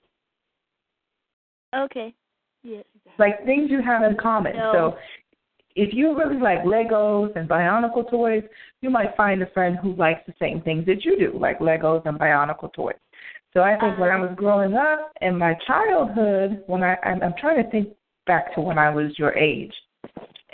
Okay. 1.76 2.14
Yeah. 2.64 2.82
Like 3.18 3.46
things 3.46 3.70
you 3.70 3.82
have 3.82 4.04
in 4.04 4.18
common. 4.18 4.58
No. 4.58 4.72
So 4.74 4.98
if 5.76 5.94
you 5.94 6.18
really 6.18 6.40
like 6.40 6.64
Legos 6.64 7.36
and 7.36 7.48
Bionicle 7.48 8.10
toys, 8.10 8.44
you 8.82 8.90
might 8.90 9.16
find 9.16 9.42
a 9.42 9.52
friend 9.52 9.78
who 9.82 9.96
likes 9.96 10.22
the 10.26 10.34
same 10.40 10.62
things 10.62 10.86
that 10.86 11.06
you 11.06 11.18
do, 11.18 11.38
like 11.38 11.60
Legos 11.60 12.06
and 12.06 12.20
Bionicle 12.20 12.74
toys. 12.74 12.96
So 13.54 13.62
I 13.62 13.80
think 13.80 13.98
when 13.98 14.10
I 14.10 14.20
was 14.20 14.32
growing 14.36 14.76
up 14.76 15.12
in 15.22 15.38
my 15.38 15.56
childhood, 15.66 16.64
when 16.68 16.84
I 16.84 16.96
I'm, 17.04 17.22
I'm 17.24 17.34
trying 17.40 17.64
to 17.64 17.70
think 17.72 17.90
back 18.28 18.54
to 18.56 18.62
when 18.62 18.78
I 18.78 18.90
was 18.90 19.18
your 19.18 19.36
age. 19.36 19.74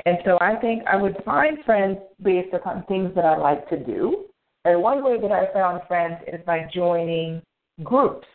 And 0.06 0.18
so 0.24 0.38
I 0.40 0.56
think 0.58 0.84
I 0.88 0.96
would 0.96 1.18
find 1.26 1.58
friends 1.66 1.98
based 2.22 2.54
upon 2.54 2.86
things 2.86 3.14
that 3.16 3.26
I 3.26 3.38
like 3.38 3.68
to 3.70 3.78
do. 3.84 4.26
And 4.64 4.82
one 4.82 5.04
way 5.04 5.20
that 5.20 5.32
I 5.32 5.52
found 5.54 5.82
friends 5.88 6.18
is 6.32 6.40
by 6.46 6.68
joining 6.74 7.42
groups. 7.84 8.28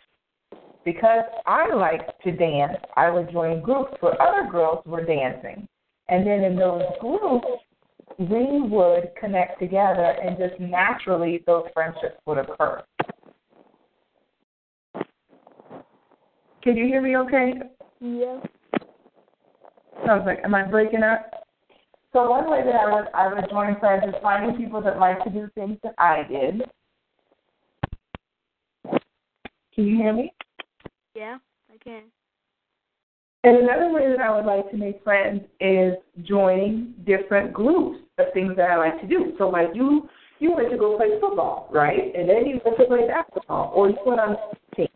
Because 0.84 1.25
I 1.46 1.72
like 1.75 2.18
to 2.25 2.32
dance, 2.32 2.78
I 2.96 3.10
would 3.10 3.30
join 3.30 3.62
groups 3.62 3.92
where 4.00 4.20
other 4.20 4.50
girls 4.50 4.84
were 4.87 5.04
dancing. 5.04 5.68
And 6.10 6.26
then 6.26 6.42
in 6.42 6.56
those 6.56 6.82
groups, 7.00 7.46
we 8.18 8.60
would 8.62 9.10
connect 9.18 9.60
together 9.60 10.16
and 10.22 10.36
just 10.36 10.60
naturally 10.60 11.42
those 11.46 11.64
friendships 11.72 12.20
would 12.26 12.38
occur. 12.38 12.82
Can 16.62 16.76
you 16.76 16.86
hear 16.86 17.00
me 17.00 17.16
okay? 17.16 17.54
Yeah. 18.00 18.40
I 20.08 20.16
was 20.16 20.24
like, 20.26 20.40
am 20.44 20.54
I 20.54 20.64
breaking 20.64 21.02
up? 21.02 21.30
So 22.12 22.28
one 22.28 22.50
way 22.50 22.62
that 22.64 22.74
I 22.74 22.92
would 22.92 23.06
I 23.14 23.32
would 23.32 23.48
join 23.48 23.78
friends 23.78 24.02
is 24.08 24.14
finding 24.20 24.56
people 24.56 24.82
that 24.82 24.98
like 24.98 25.22
to 25.22 25.30
do 25.30 25.48
things 25.54 25.78
that 25.84 25.94
I 25.96 26.24
did. 26.28 26.62
Can 29.74 29.86
you 29.86 29.96
hear 29.96 30.12
me? 30.12 30.32
Yeah, 31.14 31.38
I 31.72 31.76
can. 31.82 32.02
And 33.42 33.56
another 33.56 33.90
way 33.90 34.09
that 34.11 34.20
I 34.20 34.35
would 34.35 34.44
like 34.44 34.70
to 34.70 34.76
make 34.76 35.02
friends 35.02 35.42
is 35.61 35.94
joining 36.23 36.94
different 37.06 37.54
groups 37.54 38.00
of 38.18 38.26
things 38.35 38.54
that 38.56 38.70
I 38.70 38.76
like 38.76 39.00
to 39.00 39.06
do. 39.06 39.32
So 39.38 39.49
like 39.49 39.68
you 39.75 40.09
you 40.40 40.52
went 40.52 40.70
to 40.70 40.76
go 40.78 40.97
play 40.97 41.09
football, 41.20 41.68
right? 41.70 42.14
And 42.14 42.28
then 42.28 42.47
you 42.47 42.61
went 42.64 42.78
to 42.78 42.85
play 42.85 43.06
basketball 43.06 43.73
or 43.75 43.90
you 43.90 43.97
went 44.06 44.20
on 44.20 44.37
a 44.37 44.76
team. 44.76 44.88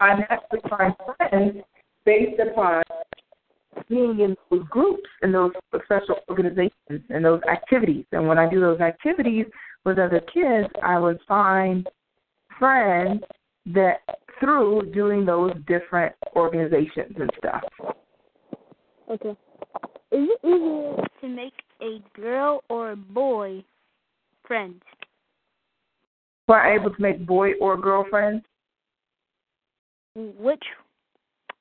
I 0.00 0.14
naturally 0.14 0.62
find 0.68 0.94
friends 1.16 1.64
based 2.04 2.40
upon 2.40 2.82
being 3.88 4.20
in 4.20 4.36
those 4.50 4.66
groups 4.68 5.08
and 5.22 5.32
those 5.32 5.52
special 5.84 6.16
organizations 6.28 7.02
and 7.08 7.24
those 7.24 7.40
activities. 7.50 8.04
And 8.12 8.26
when 8.26 8.38
I 8.38 8.48
do 8.48 8.60
those 8.60 8.80
activities 8.80 9.46
with 9.84 9.98
other 9.98 10.20
kids, 10.32 10.68
I 10.82 10.98
would 10.98 11.18
find 11.26 11.88
friends 12.58 13.22
that 13.66 14.00
through 14.40 14.90
doing 14.92 15.24
those 15.24 15.52
different 15.66 16.14
organizations 16.36 17.14
and 17.18 17.30
stuff. 17.38 17.62
Okay. 19.10 19.36
Is 20.10 20.28
it 20.30 20.40
easier 20.44 21.06
to 21.20 21.28
make 21.28 21.54
a 21.82 22.02
girl 22.18 22.62
or 22.68 22.92
a 22.92 22.96
boy 22.96 23.64
friends? 24.46 24.82
Were 26.46 26.60
I 26.60 26.76
able 26.76 26.94
to 26.94 27.02
make 27.02 27.26
boy 27.26 27.52
or 27.60 27.76
girl 27.76 28.04
friends? 28.08 28.42
Which 30.14 30.62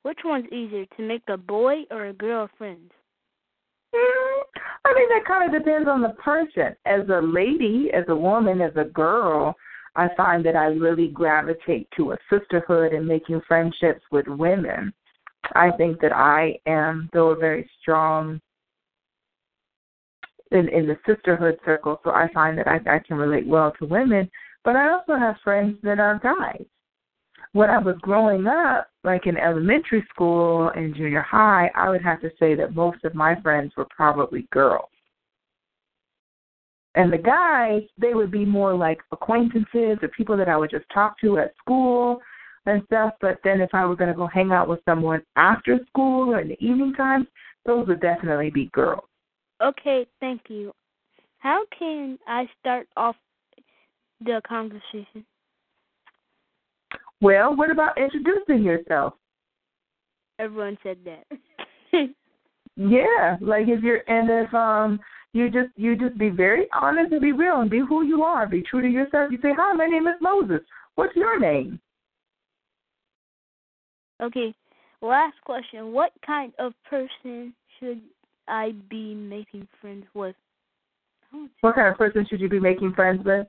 which 0.03 0.19
one's 0.23 0.47
easier 0.53 0.85
to 0.95 1.03
make 1.03 1.23
a 1.27 1.37
boy 1.37 1.83
or 1.91 2.05
a 2.05 2.13
girl 2.13 2.49
friends? 2.57 2.91
Mm, 3.93 4.41
I 4.85 4.93
think 4.93 5.09
that 5.09 5.25
kind 5.27 5.53
of 5.53 5.59
depends 5.59 5.89
on 5.89 6.01
the 6.01 6.15
person. 6.23 6.75
As 6.85 7.01
a 7.09 7.21
lady, 7.21 7.91
as 7.93 8.05
a 8.07 8.15
woman, 8.15 8.61
as 8.61 8.71
a 8.77 8.85
girl, 8.85 9.55
I 9.97 10.07
find 10.15 10.45
that 10.45 10.55
I 10.55 10.67
really 10.67 11.09
gravitate 11.09 11.89
to 11.97 12.13
a 12.13 12.17
sisterhood 12.29 12.93
and 12.93 13.05
making 13.05 13.41
friendships 13.47 14.01
with 14.11 14.27
women. 14.27 14.93
I 15.53 15.71
think 15.71 15.99
that 16.01 16.15
I 16.15 16.59
am, 16.65 17.09
though, 17.13 17.35
very 17.35 17.69
strong 17.81 18.39
in 20.51 20.69
in 20.69 20.87
the 20.87 20.97
sisterhood 21.05 21.59
circle, 21.65 21.99
so 22.03 22.11
I 22.11 22.29
find 22.33 22.57
that 22.57 22.67
I, 22.67 22.79
I 22.89 22.99
can 22.99 23.17
relate 23.17 23.45
well 23.45 23.73
to 23.79 23.85
women. 23.85 24.29
But 24.63 24.77
I 24.77 24.91
also 24.91 25.15
have 25.15 25.35
friends 25.43 25.77
that 25.83 25.99
are 25.99 26.19
guys 26.19 26.65
when 27.53 27.69
I 27.69 27.79
was 27.79 27.95
growing 28.01 28.45
up, 28.47 28.87
like 29.03 29.25
in 29.25 29.37
elementary 29.37 30.05
school 30.09 30.69
and 30.75 30.95
junior 30.95 31.21
high, 31.21 31.71
I 31.75 31.89
would 31.89 32.03
have 32.03 32.21
to 32.21 32.29
say 32.39 32.55
that 32.55 32.75
most 32.75 33.03
of 33.03 33.15
my 33.15 33.39
friends 33.41 33.73
were 33.75 33.87
probably 33.89 34.47
girls. 34.51 34.89
And 36.97 37.13
the 37.13 37.17
guys, 37.17 37.83
they 37.99 38.15
would 38.15 38.31
be 38.31 38.43
more 38.43 38.73
like 38.73 38.97
acquaintances 39.11 39.99
or 40.01 40.07
people 40.17 40.35
that 40.35 40.49
I 40.49 40.57
would 40.57 40.71
just 40.71 40.85
talk 40.91 41.19
to 41.21 41.37
at 41.37 41.53
school 41.59 42.19
and 42.65 42.81
stuff. 42.87 43.13
But 43.21 43.37
then 43.43 43.61
if 43.61 43.69
I 43.73 43.85
were 43.85 43.95
going 43.95 44.09
to 44.09 44.17
go 44.17 44.25
hang 44.25 44.51
out 44.51 44.67
with 44.67 44.79
someone 44.83 45.21
after 45.35 45.79
school 45.89 46.33
or 46.33 46.39
in 46.39 46.47
the 46.49 46.59
evening 46.59 46.93
times, 46.93 47.27
those 47.67 47.87
would 47.87 48.01
definitely 48.01 48.49
be 48.49 48.71
girls. 48.73 49.03
Okay, 49.61 50.07
thank 50.19 50.41
you. 50.49 50.73
How 51.37 51.65
can 51.77 52.17
I 52.27 52.49
start 52.59 52.87
off 52.97 53.15
the 54.19 54.41
conversation? 54.47 55.23
Well, 57.21 57.55
what 57.55 57.69
about 57.69 57.99
introducing 57.99 58.63
yourself? 58.63 59.13
Everyone 60.39 60.79
said 60.81 60.97
that. 61.05 61.25
yeah, 62.75 63.37
like 63.39 63.67
if 63.67 63.83
you're 63.83 64.01
and 64.07 64.29
if 64.29 64.53
um 64.53 64.99
you 65.37 65.49
just 65.49 65.69
you 65.75 65.95
just 65.95 66.17
be 66.17 66.29
very 66.29 66.67
honest 66.73 67.11
and 67.11 67.21
be 67.21 67.31
real 67.31 67.61
and 67.61 67.69
be 67.69 67.79
who 67.79 68.03
you 68.03 68.23
are, 68.23 68.47
be 68.47 68.63
true 68.63 68.81
to 68.81 68.87
yourself. 68.87 69.31
You 69.31 69.37
say, 69.41 69.53
"Hi, 69.55 69.73
my 69.73 69.85
name 69.85 70.07
is 70.07 70.15
Moses. 70.19 70.61
What's 70.95 71.15
your 71.15 71.39
name?" 71.39 71.79
Okay. 74.21 74.53
Last 75.01 75.35
question. 75.45 75.91
What 75.93 76.11
kind 76.25 76.51
of 76.57 76.73
person 76.89 77.53
should 77.79 78.01
I 78.47 78.73
be 78.89 79.13
making 79.13 79.67
friends 79.79 80.05
with? 80.15 80.35
What 81.61 81.75
kind 81.75 81.89
of 81.89 81.97
person 81.97 82.25
should 82.27 82.41
you 82.41 82.49
be 82.49 82.59
making 82.59 82.93
friends 82.93 83.23
with? 83.23 83.45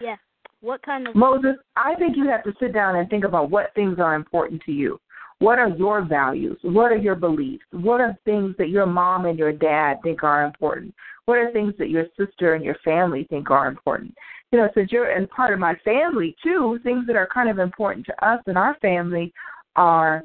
Yeah. 0.00 0.16
What 0.60 0.82
kind 0.82 1.08
of 1.08 1.14
Moses, 1.16 1.56
I 1.74 1.94
think 1.96 2.16
you 2.16 2.28
have 2.28 2.44
to 2.44 2.52
sit 2.60 2.72
down 2.72 2.96
and 2.96 3.08
think 3.10 3.24
about 3.24 3.50
what 3.50 3.74
things 3.74 3.98
are 3.98 4.14
important 4.14 4.62
to 4.66 4.72
you. 4.72 5.00
What 5.38 5.58
are 5.58 5.68
your 5.68 6.02
values? 6.02 6.58
What 6.62 6.92
are 6.92 6.96
your 6.96 7.14
beliefs? 7.14 7.64
What 7.70 8.00
are 8.00 8.16
things 8.24 8.54
that 8.58 8.70
your 8.70 8.86
mom 8.86 9.26
and 9.26 9.38
your 9.38 9.52
dad 9.52 9.98
think 10.02 10.22
are 10.22 10.44
important? 10.44 10.94
What 11.26 11.38
are 11.38 11.52
things 11.52 11.74
that 11.78 11.90
your 11.90 12.06
sister 12.18 12.54
and 12.54 12.64
your 12.64 12.76
family 12.84 13.26
think 13.28 13.50
are 13.50 13.68
important? 13.68 14.14
You 14.50 14.58
know, 14.58 14.68
since 14.74 14.92
you're 14.92 15.16
in 15.16 15.26
part 15.26 15.52
of 15.52 15.58
my 15.58 15.74
family 15.84 16.34
too, 16.42 16.78
things 16.82 17.06
that 17.06 17.16
are 17.16 17.28
kind 17.32 17.50
of 17.50 17.58
important 17.58 18.06
to 18.06 18.26
us 18.26 18.40
and 18.46 18.56
our 18.56 18.76
family 18.80 19.32
are 19.74 20.24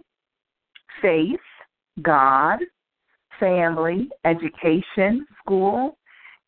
faith, 1.01 1.39
God, 2.01 2.59
family, 3.39 4.07
education, 4.23 5.25
school, 5.43 5.97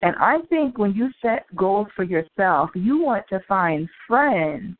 and 0.03 0.15
I 0.19 0.39
think 0.49 0.77
when 0.77 0.93
you 0.93 1.09
set 1.21 1.45
goals 1.55 1.87
for 1.95 2.03
yourself, 2.03 2.69
you 2.75 3.01
want 3.01 3.23
to 3.29 3.39
find 3.47 3.87
friends 4.05 4.75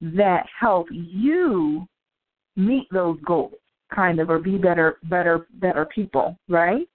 that 0.00 0.46
help 0.58 0.88
you 0.90 1.86
meet 2.56 2.86
those 2.90 3.18
goals, 3.26 3.54
kind 3.94 4.20
of, 4.20 4.30
or 4.30 4.38
be 4.38 4.58
better, 4.58 4.96
better, 5.04 5.46
better 5.54 5.86
people, 5.94 6.36
right? 6.48 6.86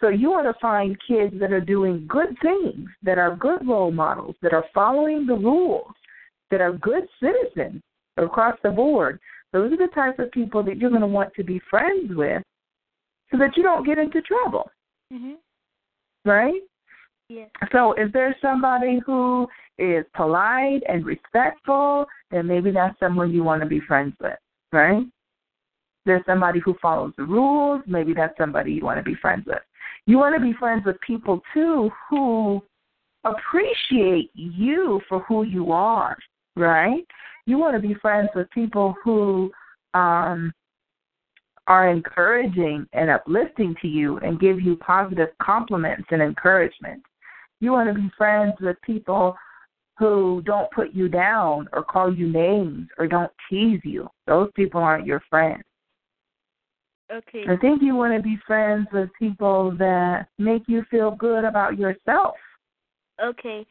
So 0.00 0.08
you 0.08 0.30
want 0.30 0.46
to 0.46 0.60
find 0.60 0.96
kids 1.06 1.34
that 1.40 1.52
are 1.52 1.60
doing 1.60 2.06
good 2.08 2.36
things, 2.42 2.88
that 3.02 3.18
are 3.18 3.36
good 3.36 3.66
role 3.66 3.92
models, 3.92 4.34
that 4.42 4.52
are 4.52 4.64
following 4.74 5.26
the 5.26 5.34
rules, 5.34 5.92
that 6.50 6.60
are 6.60 6.72
good 6.72 7.04
citizens 7.20 7.80
across 8.16 8.56
the 8.62 8.70
board. 8.70 9.18
Those 9.52 9.72
are 9.72 9.76
the 9.76 9.92
types 9.94 10.18
of 10.18 10.30
people 10.32 10.62
that 10.64 10.78
you're 10.78 10.90
going 10.90 11.00
to 11.00 11.06
want 11.06 11.32
to 11.34 11.44
be 11.44 11.60
friends 11.70 12.14
with 12.14 12.42
so 13.30 13.38
that 13.38 13.56
you 13.56 13.62
don't 13.62 13.86
get 13.86 13.98
into 13.98 14.20
trouble. 14.22 14.70
Mhm. 15.12 15.36
Right? 16.24 16.62
Yes. 17.28 17.50
So 17.72 17.94
is 17.94 18.12
there 18.12 18.36
somebody 18.42 18.98
who 18.98 19.48
is 19.78 20.04
polite 20.14 20.82
and 20.88 21.04
respectful, 21.04 22.06
then 22.30 22.46
maybe 22.46 22.70
that's 22.70 22.98
someone 22.98 23.32
you 23.32 23.42
want 23.42 23.62
to 23.62 23.68
be 23.68 23.80
friends 23.80 24.14
with, 24.20 24.38
right? 24.74 25.06
There's 26.04 26.24
somebody 26.26 26.60
who 26.60 26.76
follows 26.82 27.14
the 27.16 27.24
rules, 27.24 27.82
maybe 27.86 28.12
that's 28.12 28.36
somebody 28.36 28.72
you 28.72 28.84
want 28.84 28.98
to 28.98 29.02
be 29.02 29.14
friends 29.14 29.46
with. 29.46 29.62
You 30.06 30.18
want 30.18 30.34
to 30.34 30.40
be 30.40 30.52
friends 30.58 30.84
with 30.84 31.00
people 31.00 31.40
too 31.54 31.90
who 32.10 32.62
appreciate 33.24 34.30
you 34.34 35.00
for 35.08 35.20
who 35.20 35.44
you 35.44 35.72
are, 35.72 36.16
right? 36.56 37.06
You 37.46 37.56
want 37.56 37.80
to 37.80 37.88
be 37.88 37.94
friends 37.94 38.28
with 38.34 38.50
people 38.50 38.94
who 39.02 39.50
um 39.94 40.52
are 41.66 41.88
encouraging 41.88 42.86
and 42.92 43.08
uplifting 43.08 43.74
to 43.80 43.88
you 43.88 44.18
and 44.18 44.38
give 44.38 44.60
you 44.60 44.76
positive 44.76 45.28
compliments 45.40 46.06
and 46.10 46.20
encouragement. 46.20 47.02
You 47.60 47.72
want 47.72 47.88
to 47.88 47.94
be 47.94 48.10
friends 48.18 48.52
with 48.60 48.76
people 48.82 49.34
who 49.98 50.42
don't 50.44 50.70
put 50.72 50.92
you 50.92 51.08
down 51.08 51.68
or 51.72 51.84
call 51.84 52.12
you 52.12 52.30
names 52.30 52.88
or 52.98 53.06
don't 53.06 53.30
tease 53.48 53.80
you. 53.84 54.08
Those 54.26 54.50
people 54.54 54.80
aren't 54.80 55.06
your 55.06 55.22
friends. 55.30 55.62
Okay. 57.12 57.44
I 57.48 57.56
think 57.56 57.82
you 57.82 57.94
want 57.94 58.16
to 58.16 58.22
be 58.22 58.38
friends 58.46 58.88
with 58.92 59.10
people 59.18 59.72
that 59.78 60.26
make 60.38 60.62
you 60.66 60.84
feel 60.90 61.12
good 61.12 61.44
about 61.44 61.78
yourself. 61.78 62.34
Okay. 63.22 63.64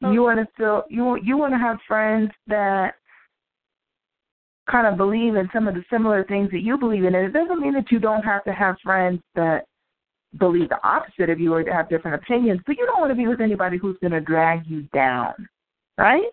You 0.00 0.20
oh. 0.20 0.24
want 0.24 0.40
to 0.40 0.48
feel 0.56 0.82
you 0.90 1.16
you 1.22 1.38
want 1.38 1.54
to 1.54 1.58
have 1.58 1.78
friends 1.88 2.30
that 2.48 2.94
kind 4.70 4.86
of 4.86 4.96
believe 4.96 5.36
in 5.36 5.48
some 5.52 5.68
of 5.68 5.74
the 5.74 5.84
similar 5.90 6.24
things 6.24 6.50
that 6.50 6.60
you 6.60 6.76
believe 6.76 7.04
in. 7.04 7.14
And 7.14 7.26
it 7.26 7.32
doesn't 7.32 7.60
mean 7.60 7.74
that 7.74 7.90
you 7.90 7.98
don't 7.98 8.22
have 8.22 8.44
to 8.44 8.52
have 8.52 8.76
friends 8.82 9.20
that 9.34 9.64
believe 10.38 10.68
the 10.68 10.86
opposite 10.86 11.30
of 11.30 11.38
you 11.38 11.54
or 11.54 11.64
have 11.70 11.88
different 11.88 12.22
opinions, 12.22 12.60
but 12.66 12.76
you 12.76 12.86
don't 12.86 13.00
want 13.00 13.10
to 13.10 13.16
be 13.16 13.26
with 13.26 13.40
anybody 13.40 13.78
who's 13.78 13.96
going 14.00 14.12
to 14.12 14.20
drag 14.20 14.66
you 14.66 14.82
down, 14.94 15.34
right? 15.98 16.24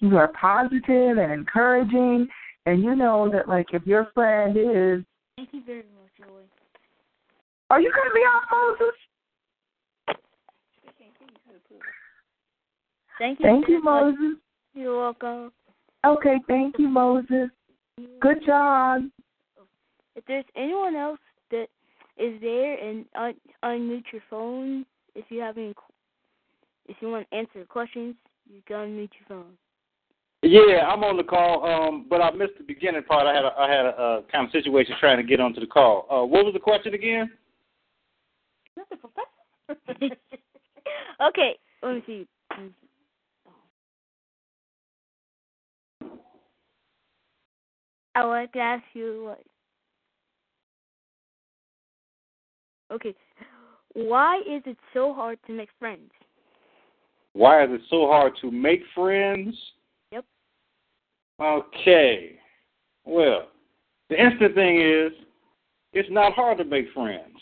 You 0.00 0.16
are 0.16 0.28
positive 0.28 1.18
and 1.18 1.32
encouraging, 1.32 2.28
and 2.66 2.82
you 2.82 2.94
know 2.96 3.30
that, 3.32 3.48
like, 3.48 3.66
if 3.72 3.86
your 3.86 4.08
friend 4.14 4.56
is. 4.56 5.04
Thank 5.36 5.50
you 5.52 5.62
very 5.64 5.78
much, 5.82 6.10
Joey. 6.18 6.44
Are 7.70 7.80
you 7.80 7.90
going 7.90 8.08
to 8.08 8.14
be 8.14 8.20
on, 8.20 8.42
Moses? 8.50 8.94
Thank 13.18 13.38
you. 13.38 13.44
Thank 13.46 13.68
you. 13.68 13.82
Moses. 13.82 14.38
You're 14.74 14.98
welcome. 14.98 15.52
Okay, 16.04 16.36
thank 16.48 16.78
you, 16.78 16.88
Moses. 16.88 17.50
Good 18.20 18.44
job. 18.44 19.02
If 20.16 20.24
there's 20.26 20.44
anyone 20.56 20.96
else 20.96 21.20
that 21.50 21.66
is 22.18 22.40
there 22.40 22.74
and 22.74 23.04
un- 23.14 23.34
unmute 23.64 24.04
your 24.12 24.22
phone, 24.28 24.84
if 25.14 25.26
you 25.28 25.40
have 25.40 25.56
any, 25.56 25.74
if 26.88 26.96
you 27.00 27.08
want 27.10 27.28
to 27.30 27.36
answer 27.36 27.64
questions, 27.68 28.16
you 28.52 28.62
can 28.66 28.76
unmute 28.76 29.10
your 29.18 29.28
phone. 29.28 29.56
Yeah, 30.42 30.86
I'm 30.88 31.04
on 31.04 31.16
the 31.16 31.22
call, 31.22 31.64
um, 31.64 32.06
but 32.10 32.20
I 32.20 32.30
missed 32.32 32.58
the 32.58 32.64
beginning 32.64 33.04
part. 33.04 33.26
I 33.26 33.34
had 33.34 33.44
a, 33.44 33.52
I 33.56 33.70
had 33.70 33.86
a, 33.86 33.88
uh 33.88 34.22
kind 34.30 34.46
of 34.46 34.52
situation 34.52 34.94
trying 34.98 35.18
to 35.18 35.22
get 35.22 35.40
onto 35.40 35.60
the 35.60 35.66
call. 35.66 36.06
Uh, 36.10 36.26
what 36.26 36.44
was 36.44 36.52
the 36.52 36.60
question 36.60 36.94
again? 36.94 37.30
okay, 41.28 41.56
let 41.82 41.94
me 41.94 42.02
see. 42.06 42.26
Let 42.50 42.62
me 42.62 42.70
see. 42.80 42.88
I 48.14 48.26
want 48.26 48.52
to 48.52 48.58
ask 48.58 48.82
you 48.94 49.24
what. 49.24 49.42
Okay, 52.92 53.14
why 53.94 54.38
is 54.38 54.62
it 54.66 54.76
so 54.92 55.14
hard 55.14 55.38
to 55.46 55.52
make 55.52 55.70
friends? 55.78 56.10
Why 57.34 57.64
is 57.64 57.70
it 57.72 57.80
so 57.88 58.06
hard 58.06 58.34
to 58.40 58.50
make 58.50 58.82
friends? 58.94 59.56
Yep. 60.10 60.24
Okay. 61.40 62.38
Well, 63.04 63.48
the 64.10 64.22
instant 64.22 64.54
thing 64.54 64.80
is, 64.80 65.12
it's 65.92 66.10
not 66.10 66.34
hard 66.34 66.58
to 66.58 66.64
make 66.64 66.92
friends. 66.92 67.36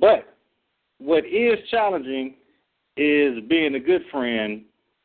But 0.00 0.36
what 0.98 1.24
is 1.26 1.58
challenging 1.70 2.34
is 2.96 3.42
being 3.48 3.74
a 3.74 3.80
good 3.80 4.02
friend 4.10 4.62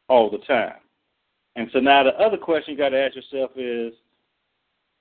all 0.10 0.30
the 0.30 0.40
time. 0.40 0.76
And 1.56 1.70
so 1.74 1.80
now 1.80 2.04
the 2.04 2.14
other 2.20 2.38
question 2.38 2.74
you 2.74 2.78
got 2.78 2.90
to 2.90 3.00
ask 3.04 3.16
yourself 3.16 3.52
is, 3.56 3.94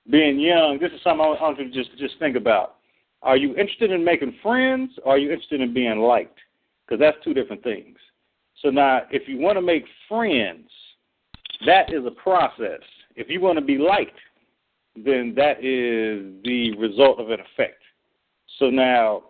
being 0.09 0.39
young, 0.39 0.79
this 0.79 0.91
is 0.91 1.01
something 1.03 1.21
I 1.21 1.27
want 1.27 1.59
you 1.59 1.65
to 1.65 1.71
just 1.71 1.95
just 1.97 2.17
think 2.17 2.35
about. 2.35 2.75
Are 3.21 3.37
you 3.37 3.49
interested 3.49 3.91
in 3.91 4.03
making 4.03 4.35
friends, 4.41 4.91
or 5.03 5.13
are 5.13 5.17
you 5.17 5.31
interested 5.31 5.61
in 5.61 5.73
being 5.73 5.99
liked? 5.99 6.39
Because 6.85 6.99
that's 6.99 7.17
two 7.23 7.33
different 7.33 7.63
things. 7.63 7.97
So 8.61 8.69
now, 8.69 9.01
if 9.11 9.27
you 9.27 9.37
want 9.39 9.57
to 9.57 9.61
make 9.61 9.85
friends, 10.09 10.69
that 11.65 11.93
is 11.93 12.05
a 12.05 12.11
process. 12.11 12.81
If 13.15 13.29
you 13.29 13.39
want 13.39 13.57
to 13.57 13.63
be 13.63 13.77
liked, 13.77 14.17
then 14.95 15.33
that 15.35 15.57
is 15.63 16.33
the 16.43 16.75
result 16.77 17.19
of 17.19 17.29
an 17.29 17.39
effect. 17.39 17.81
So 18.59 18.69
now, 18.69 19.23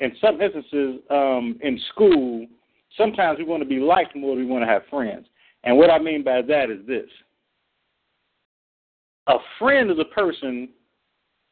in 0.00 0.12
some 0.20 0.40
instances, 0.40 1.00
um, 1.10 1.58
in 1.62 1.78
school, 1.92 2.46
sometimes 2.96 3.38
we 3.38 3.44
want 3.44 3.62
to 3.62 3.68
be 3.68 3.80
liked 3.80 4.16
more 4.16 4.34
than 4.34 4.46
we 4.46 4.50
want 4.50 4.62
to 4.62 4.70
have 4.70 4.82
friends. 4.88 5.26
And 5.64 5.76
what 5.76 5.90
I 5.90 5.98
mean 5.98 6.24
by 6.24 6.40
that 6.42 6.70
is 6.70 6.86
this 6.86 7.08
a 9.26 9.36
friend 9.58 9.90
is 9.90 9.98
a 9.98 10.14
person, 10.14 10.70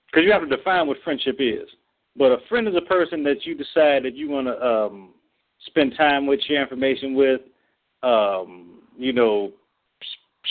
because 0.07 0.25
you 0.25 0.33
have 0.33 0.49
to 0.49 0.57
define 0.57 0.87
what 0.87 0.97
friendship 1.05 1.37
is, 1.38 1.69
but 2.17 2.33
a 2.33 2.38
friend 2.49 2.67
is 2.67 2.75
a 2.75 2.87
person 2.87 3.23
that 3.25 3.45
you 3.45 3.55
decide 3.55 4.03
that 4.05 4.17
you 4.17 4.31
want 4.31 4.47
to 4.47 4.67
um, 4.67 5.11
spend 5.66 5.94
time 5.97 6.27
with, 6.27 6.40
share 6.42 6.62
information 6.62 7.14
with, 7.14 7.40
um, 8.03 8.81
you 8.97 9.12
know, 9.12 9.53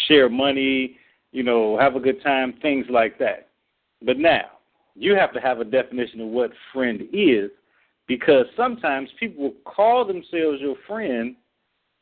share 0.08 0.30
money, 0.30 0.98
you 1.32 1.44
know, 1.44 1.78
have 1.80 1.96
a 1.96 2.00
good 2.00 2.22
time, 2.24 2.54
things 2.62 2.86
like 2.90 3.18
that. 3.20 3.50
But 4.02 4.18
now, 4.18 4.46
you 4.96 5.16
have 5.16 5.34
to 5.34 5.40
have 5.40 5.60
a 5.60 5.66
definition 5.66 6.22
of 6.22 6.28
what 6.28 6.52
friend 6.74 7.02
is 7.14 7.52
because 8.08 8.46
sometimes 8.56 9.10
people 9.20 9.44
will 9.44 9.56
call 9.66 10.06
themselves 10.06 10.60
your 10.60 10.76
friend 10.88 11.36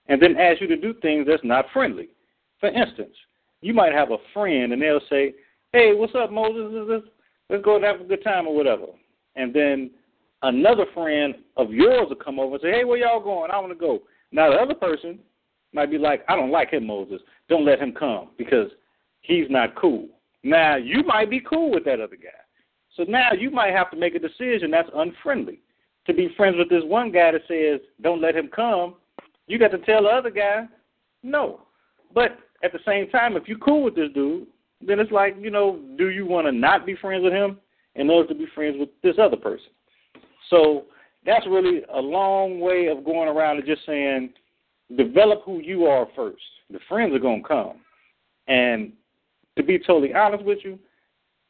and 0.07 0.21
then 0.21 0.37
ask 0.37 0.61
you 0.61 0.67
to 0.67 0.77
do 0.77 0.93
things 1.01 1.25
that's 1.27 1.43
not 1.43 1.65
friendly. 1.73 2.09
For 2.59 2.69
instance, 2.69 3.15
you 3.61 3.73
might 3.73 3.93
have 3.93 4.11
a 4.11 4.17
friend 4.33 4.71
and 4.71 4.81
they'll 4.81 5.01
say, 5.09 5.33
Hey, 5.73 5.93
what's 5.93 6.15
up, 6.15 6.31
Moses? 6.31 6.71
Let's, 6.87 7.05
let's 7.49 7.63
go 7.63 7.75
and 7.75 7.83
have 7.83 8.01
a 8.01 8.05
good 8.05 8.23
time 8.23 8.47
or 8.47 8.55
whatever. 8.55 8.85
And 9.35 9.53
then 9.53 9.91
another 10.41 10.85
friend 10.93 11.35
of 11.57 11.71
yours 11.71 12.07
will 12.09 12.15
come 12.15 12.39
over 12.39 12.55
and 12.55 12.61
say, 12.61 12.71
Hey, 12.71 12.83
where 12.83 12.97
y'all 12.97 13.23
going? 13.23 13.51
I 13.51 13.59
want 13.59 13.71
to 13.71 13.79
go. 13.79 14.03
Now 14.31 14.51
the 14.51 14.57
other 14.57 14.73
person 14.73 15.19
might 15.73 15.91
be 15.91 15.97
like, 15.97 16.23
I 16.27 16.35
don't 16.35 16.51
like 16.51 16.71
him, 16.71 16.87
Moses. 16.87 17.21
Don't 17.49 17.65
let 17.65 17.79
him 17.79 17.91
come 17.91 18.29
because 18.37 18.69
he's 19.21 19.49
not 19.49 19.75
cool. 19.75 20.07
Now 20.43 20.75
you 20.75 21.03
might 21.03 21.29
be 21.29 21.39
cool 21.39 21.71
with 21.71 21.85
that 21.85 21.99
other 21.99 22.15
guy. 22.15 22.29
So 22.95 23.03
now 23.03 23.33
you 23.33 23.51
might 23.51 23.73
have 23.73 23.91
to 23.91 23.97
make 23.97 24.15
a 24.15 24.19
decision 24.19 24.71
that's 24.71 24.89
unfriendly. 24.95 25.61
To 26.07 26.13
be 26.13 26.29
friends 26.37 26.55
with 26.57 26.69
this 26.69 26.83
one 26.85 27.11
guy 27.11 27.31
that 27.31 27.41
says, 27.47 27.81
Don't 28.01 28.21
let 28.21 28.35
him 28.35 28.49
come, 28.55 28.95
you 29.47 29.59
got 29.59 29.71
to 29.71 29.79
tell 29.79 30.03
the 30.03 30.09
other 30.09 30.29
guy, 30.29 30.67
No. 31.23 31.61
But 32.13 32.37
at 32.63 32.71
the 32.71 32.79
same 32.85 33.09
time, 33.09 33.35
if 33.35 33.47
you're 33.47 33.57
cool 33.57 33.83
with 33.83 33.95
this 33.95 34.11
dude, 34.13 34.47
then 34.85 34.99
it's 34.99 35.11
like, 35.11 35.35
you 35.39 35.49
know, 35.49 35.79
do 35.97 36.09
you 36.09 36.25
want 36.25 36.47
to 36.47 36.51
not 36.51 36.85
be 36.85 36.95
friends 36.95 37.23
with 37.23 37.33
him 37.33 37.57
in 37.95 38.09
order 38.09 38.27
to 38.29 38.35
be 38.35 38.45
friends 38.53 38.77
with 38.79 38.89
this 39.03 39.15
other 39.19 39.37
person? 39.37 39.67
So 40.49 40.85
that's 41.25 41.45
really 41.47 41.81
a 41.93 41.99
long 41.99 42.59
way 42.59 42.87
of 42.87 43.03
going 43.03 43.27
around 43.27 43.57
and 43.57 43.65
just 43.65 43.85
saying, 43.85 44.31
develop 44.95 45.41
who 45.43 45.59
you 45.59 45.85
are 45.85 46.07
first. 46.15 46.41
The 46.69 46.79
friends 46.87 47.13
are 47.13 47.19
going 47.19 47.41
to 47.41 47.47
come. 47.47 47.73
And 48.47 48.93
to 49.57 49.63
be 49.63 49.79
totally 49.79 50.13
honest 50.13 50.43
with 50.43 50.59
you, 50.63 50.77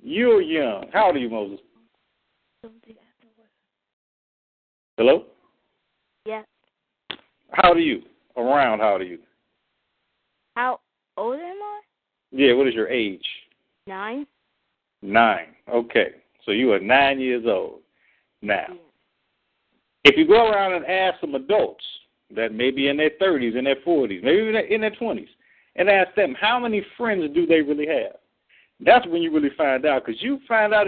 you're 0.02 0.42
young. 0.42 0.86
How 0.94 1.08
old 1.08 1.16
are 1.16 1.20
you, 1.20 1.30
Moses? 1.30 1.60
Hello? 4.98 5.26
Yeah. 6.26 6.44
How 7.52 7.70
old 7.70 7.78
are 7.78 7.82
you? 7.82 8.04
Around 8.38 8.80
how 8.80 8.94
old 8.94 9.02
are 9.02 9.06
you? 9.06 9.20
How 10.56 10.80
old 11.18 11.36
am 11.36 11.42
I? 11.42 11.82
Yeah, 12.32 12.54
what 12.54 12.68
is 12.68 12.74
your 12.74 12.88
age? 12.88 13.26
Nine. 13.88 14.26
Nine. 15.02 15.48
Okay. 15.72 16.08
So 16.46 16.52
you 16.52 16.72
are 16.74 16.80
nine 16.80 17.20
years 17.20 17.46
old. 17.48 17.80
Now, 18.42 18.66
Yeah. 18.70 18.76
If 20.06 20.16
you 20.18 20.28
go 20.28 20.50
around 20.50 20.74
and 20.74 20.86
ask 20.86 21.20
some 21.20 21.36
adults 21.36 21.84
that 22.36 22.54
may 22.54 22.72
be 22.72 22.88
in 22.88 22.98
their 22.98 23.12
30s, 23.22 23.58
in 23.58 23.66
their 23.66 23.76
40s, 23.78 24.24
maybe 24.24 24.52
their, 24.52 24.66
in 24.66 24.82
their 24.82 24.92
20s, 24.92 25.28
and 25.76 25.90
ask 25.90 26.14
them 26.16 26.36
how 26.40 26.60
many 26.60 26.86
friends 26.96 27.24
do 27.34 27.46
they 27.46 27.62
really 27.62 27.88
have, 27.88 28.16
that's 28.80 29.06
when 29.08 29.22
you 29.22 29.34
really 29.34 29.50
find 29.58 29.86
out 29.86 30.06
because 30.06 30.22
you 30.22 30.40
find 30.48 30.74
out 30.74 30.88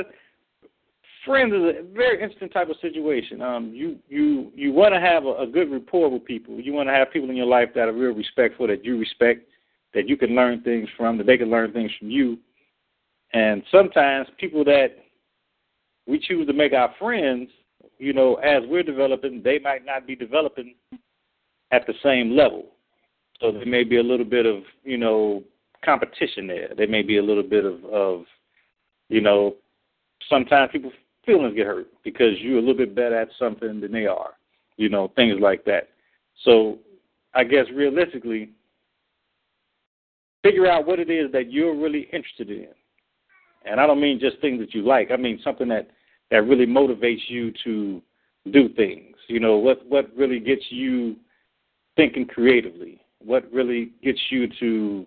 friends 1.26 1.54
is 1.54 1.62
a 1.62 1.94
very 1.94 2.22
interesting 2.22 2.50
type 2.50 2.70
of 2.70 2.76
situation. 2.82 3.42
Um, 3.42 3.72
you 3.74 3.98
you 4.08 4.52
you 4.56 4.72
want 4.72 4.94
to 4.94 5.00
have 5.00 5.26
a, 5.26 5.34
a 5.44 5.48
good 5.48 5.72
rapport 5.72 6.10
with 6.10 6.26
people. 6.26 6.60
You 6.60 6.74
want 6.74 6.88
to 6.90 6.94
have 6.94 7.12
people 7.12 7.30
in 7.30 7.36
your 7.36 7.46
life 7.46 7.70
that 7.76 7.88
are 7.88 7.94
real 7.94 8.14
respectful, 8.14 8.68
that 8.68 8.86
you 8.86 8.98
respect, 8.98 9.48
that 9.94 10.08
you 10.08 10.18
can 10.18 10.36
learn 10.36 10.62
things 10.62 10.88
from, 10.96 11.18
that 11.18 11.28
they 11.28 11.38
can 11.38 11.50
learn 11.50 11.74
things 11.74 11.92
from 11.98 12.10
you. 12.10 12.38
And 13.34 13.64
sometimes 13.72 14.28
people 14.38 14.64
that 14.66 14.90
we 16.08 16.20
choose 16.20 16.48
to 16.48 16.54
make 16.54 16.74
our 16.74 16.94
friends, 17.00 17.50
you 18.00 18.14
know, 18.14 18.36
as 18.36 18.64
we're 18.68 18.84
developing, 18.84 19.42
they 19.44 19.60
might 19.60 19.86
not 19.86 20.06
be 20.06 20.16
developing 20.16 20.76
at 21.72 21.86
the 21.88 21.94
same 22.04 22.36
level. 22.36 22.66
So 23.40 23.52
there 23.52 23.66
may 23.66 23.84
be 23.84 23.98
a 23.98 24.04
little 24.04 24.26
bit 24.26 24.46
of, 24.46 24.64
you 24.84 24.98
know, 24.98 25.44
competition 25.84 26.48
there. 26.48 26.70
There 26.76 26.88
may 26.88 27.02
be 27.02 27.18
a 27.18 27.24
little 27.24 27.44
bit 27.44 27.66
of, 27.66 27.84
of 27.86 28.24
you 29.10 29.22
know, 29.22 29.56
sometimes 30.30 30.72
people's 30.72 30.94
feelings 31.26 31.56
get 31.56 31.68
hurt 31.68 31.88
because 32.04 32.34
you're 32.40 32.58
a 32.58 32.62
little 32.62 32.78
bit 32.78 32.96
better 32.96 33.20
at 33.20 33.30
something 33.38 33.80
than 33.80 33.92
they 33.92 34.08
are, 34.08 34.32
you 34.78 34.90
know, 34.90 35.12
things 35.16 35.40
like 35.40 35.66
that. 35.66 35.90
So 36.44 36.80
I 37.34 37.44
guess 37.44 37.66
realistically, 37.74 38.52
figure 40.44 40.68
out 40.68 40.88
what 40.88 41.00
it 41.00 41.10
is 41.10 41.32
that 41.34 41.52
you're 41.52 41.76
really 41.76 42.08
interested 42.14 42.50
in. 42.50 42.70
And 43.66 43.80
I 43.80 43.86
don't 43.86 44.02
mean 44.02 44.20
just 44.20 44.40
things 44.40 44.60
that 44.60 44.74
you 44.74 44.82
like. 44.82 45.12
I 45.12 45.18
mean 45.18 45.40
something 45.44 45.68
that 45.68 45.90
that 46.32 46.44
really 46.44 46.66
motivates 46.66 47.22
you 47.28 47.54
to 47.64 48.02
do 48.52 48.70
things. 48.70 49.16
You 49.28 49.40
know, 49.40 49.58
what 49.58 49.86
what 49.88 50.10
really 50.16 50.40
gets 50.40 50.64
you 50.70 51.16
thinking 51.96 52.26
creatively? 52.26 53.02
What 53.20 53.52
really 53.52 53.92
gets 54.04 54.20
you 54.30 54.48
to, 54.60 55.06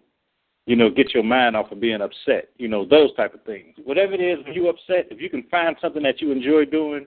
you 0.66 0.76
know, 0.76 0.90
get 0.90 1.14
your 1.14 1.22
mind 1.22 1.56
off 1.56 1.72
of 1.72 1.80
being 1.80 2.00
upset? 2.00 2.48
You 2.58 2.68
know, 2.68 2.84
those 2.84 3.14
type 3.14 3.34
of 3.34 3.42
things. 3.44 3.76
Whatever 3.84 4.14
it 4.14 4.20
is, 4.20 4.44
when 4.44 4.54
you're 4.54 4.70
upset, 4.70 5.06
if 5.10 5.20
you 5.20 5.30
can 5.30 5.44
find 5.50 5.76
something 5.80 6.02
that 6.02 6.20
you 6.20 6.32
enjoy 6.32 6.64
doing, 6.64 7.06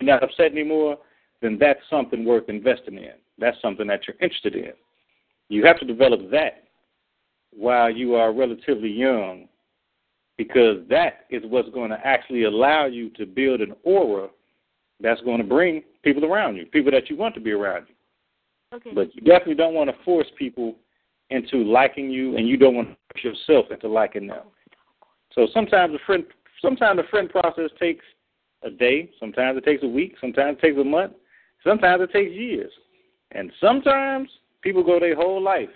you're 0.00 0.12
not 0.12 0.22
upset 0.22 0.52
anymore, 0.52 0.98
then 1.40 1.56
that's 1.58 1.80
something 1.90 2.24
worth 2.24 2.48
investing 2.48 2.98
in. 2.98 3.14
That's 3.38 3.60
something 3.62 3.86
that 3.86 4.06
you're 4.06 4.16
interested 4.20 4.54
in. 4.54 4.72
You 5.48 5.64
have 5.64 5.78
to 5.80 5.86
develop 5.86 6.30
that 6.30 6.64
while 7.50 7.90
you 7.90 8.14
are 8.14 8.32
relatively 8.32 8.90
young 8.90 9.48
because 10.38 10.76
that 10.88 11.26
is 11.28 11.42
what's 11.44 11.68
going 11.70 11.90
to 11.90 11.98
actually 12.04 12.44
allow 12.44 12.86
you 12.86 13.10
to 13.10 13.26
build 13.26 13.60
an 13.60 13.74
aura 13.82 14.28
that's 15.00 15.20
going 15.22 15.38
to 15.38 15.44
bring 15.44 15.82
people 16.02 16.24
around 16.24 16.56
you, 16.56 16.64
people 16.66 16.92
that 16.92 17.10
you 17.10 17.16
want 17.16 17.34
to 17.34 17.40
be 17.40 17.50
around 17.50 17.86
you. 17.88 18.76
Okay. 18.76 18.90
But 18.94 19.14
you 19.14 19.20
definitely 19.22 19.56
don't 19.56 19.74
want 19.74 19.90
to 19.90 19.96
force 20.04 20.26
people 20.38 20.76
into 21.30 21.64
liking 21.64 22.10
you, 22.10 22.36
and 22.36 22.48
you 22.48 22.56
don't 22.56 22.74
want 22.74 22.88
to 22.88 22.96
force 23.12 23.36
yourself 23.48 23.66
into 23.70 23.88
liking 23.88 24.28
them. 24.28 24.44
So 25.34 25.46
sometimes 25.52 25.92
the 25.92 25.98
friend, 26.06 26.24
sometimes 26.62 26.98
the 26.98 27.08
friend 27.10 27.28
process 27.28 27.70
takes 27.78 28.04
a 28.62 28.70
day. 28.70 29.10
Sometimes 29.20 29.58
it 29.58 29.64
takes 29.64 29.82
a 29.82 29.88
week. 29.88 30.14
Sometimes 30.20 30.58
it 30.58 30.66
takes 30.66 30.78
a 30.78 30.84
month. 30.84 31.12
Sometimes 31.64 32.02
it 32.02 32.12
takes 32.12 32.32
years. 32.32 32.72
And 33.32 33.52
sometimes 33.60 34.28
people 34.62 34.82
go 34.82 34.98
their 34.98 35.14
whole 35.14 35.42
life, 35.42 35.68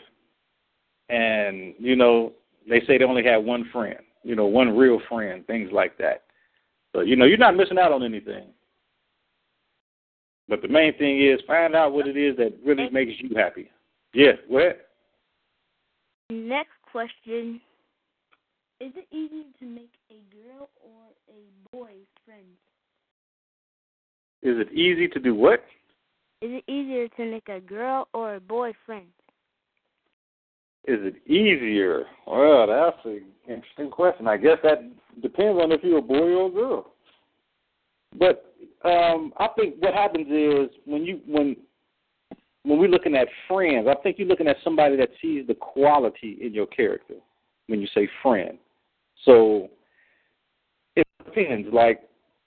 and 1.08 1.74
you 1.78 1.96
know 1.96 2.32
they 2.68 2.80
say 2.86 2.96
they 2.98 3.04
only 3.04 3.24
have 3.24 3.44
one 3.44 3.68
friend. 3.72 3.98
You 4.22 4.36
know, 4.36 4.46
one 4.46 4.76
real 4.76 5.00
friend. 5.08 5.46
Things 5.46 5.70
like 5.72 5.98
that. 5.98 6.22
But 6.92 7.06
you 7.06 7.16
know, 7.16 7.24
you're 7.24 7.38
not 7.38 7.56
missing 7.56 7.78
out 7.78 7.92
on 7.92 8.02
anything. 8.02 8.46
But 10.48 10.62
the 10.62 10.68
main 10.68 10.96
thing 10.98 11.24
is 11.24 11.40
find 11.46 11.74
out 11.74 11.92
what 11.92 12.06
it 12.06 12.16
is 12.16 12.36
that 12.36 12.52
really 12.64 12.88
makes 12.90 13.12
you 13.18 13.34
happy. 13.36 13.70
Yeah, 14.12 14.32
what? 14.48 14.88
Next 16.30 16.72
question. 16.90 17.60
Is 18.80 18.92
it 18.96 19.06
easy 19.12 19.44
to 19.60 19.64
make 19.64 19.92
a 20.10 20.20
girl 20.34 20.68
or 20.84 21.12
a 21.28 21.76
boy 21.76 21.92
friends? 22.24 22.58
Is 24.42 24.58
it 24.58 24.72
easy 24.72 25.06
to 25.08 25.20
do 25.20 25.34
what? 25.34 25.64
Is 26.40 26.50
it 26.50 26.64
easier 26.70 27.06
to 27.08 27.30
make 27.30 27.48
a 27.48 27.60
girl 27.60 28.08
or 28.12 28.34
a 28.34 28.40
boy 28.40 28.72
friends? 28.84 29.12
Is 30.84 30.98
it 31.00 31.30
easier? 31.30 32.04
Well, 32.26 32.66
that's 32.66 33.04
an 33.04 33.22
interesting 33.48 33.90
question. 33.90 34.26
I 34.26 34.36
guess 34.36 34.58
that 34.64 34.82
depends 35.22 35.60
on 35.62 35.70
if 35.70 35.80
you're 35.84 35.98
a 35.98 36.02
boy 36.02 36.32
or 36.34 36.48
a 36.48 36.50
girl. 36.50 36.92
But 38.18 38.52
um, 38.84 39.32
I 39.38 39.48
think 39.56 39.76
what 39.78 39.94
happens 39.94 40.26
is 40.28 40.76
when 40.84 41.04
you 41.04 41.20
when 41.26 41.56
when 42.64 42.78
we're 42.78 42.88
looking 42.88 43.14
at 43.14 43.28
friends, 43.48 43.86
I 43.88 43.94
think 44.02 44.18
you're 44.18 44.28
looking 44.28 44.48
at 44.48 44.56
somebody 44.64 44.96
that 44.96 45.10
sees 45.20 45.46
the 45.46 45.54
quality 45.54 46.38
in 46.40 46.52
your 46.52 46.66
character 46.66 47.14
when 47.68 47.80
you 47.80 47.86
say 47.94 48.08
friend. 48.22 48.58
So 49.24 49.68
it 50.96 51.06
depends. 51.24 51.68
Like 51.72 52.02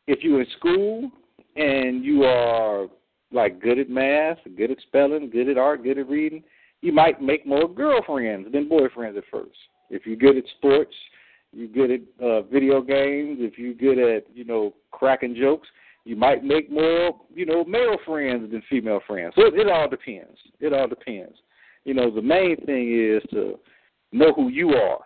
if 0.08 0.24
you're 0.24 0.42
in 0.42 0.48
school 0.58 1.12
and 1.56 2.04
you 2.04 2.24
are 2.24 2.88
like 3.32 3.62
good 3.62 3.80
at 3.80 3.90
math, 3.90 4.38
good 4.58 4.72
at 4.72 4.78
spelling, 4.88 5.30
good 5.30 5.50
at 5.50 5.58
art, 5.58 5.84
good 5.84 5.98
at 5.98 6.10
reading, 6.10 6.44
you 6.86 6.94
might 6.94 7.20
make 7.20 7.48
more 7.48 7.68
girlfriends 7.68 8.52
than 8.52 8.70
boyfriends 8.70 9.18
at 9.18 9.24
first. 9.32 9.58
If 9.90 10.06
you're 10.06 10.16
good 10.16 10.38
at 10.38 10.44
sports, 10.58 10.94
you're 11.52 11.68
good 11.68 11.90
at 11.90 12.24
uh, 12.24 12.42
video 12.44 12.80
games, 12.82 13.40
if 13.42 13.58
you're 13.58 13.74
good 13.74 13.98
at, 13.98 14.26
you 14.36 14.46
know, 14.46 14.76
cracking 14.92 15.36
jokes, 15.36 15.68
you 16.04 16.16
might 16.16 16.44
make 16.44 16.72
more, 16.72 17.20
you 17.34 17.48
know, 17.48 17.64
male 17.64 17.98
friends 18.06 18.52
than 18.52 18.62
female 18.70 19.00
friends. 19.08 19.34
So 19.36 19.48
it, 19.48 19.56
it 19.56 19.68
all 19.68 19.90
depends. 19.90 20.38
It 20.60 20.74
all 20.74 20.88
depends. 20.88 21.34
You 21.86 21.96
know, 21.96 22.12
the 22.12 22.22
main 22.22 22.56
thing 22.68 23.16
is 23.16 23.24
to 23.32 23.58
know 24.12 24.32
who 24.34 24.50
you 24.50 24.70
are 24.76 25.00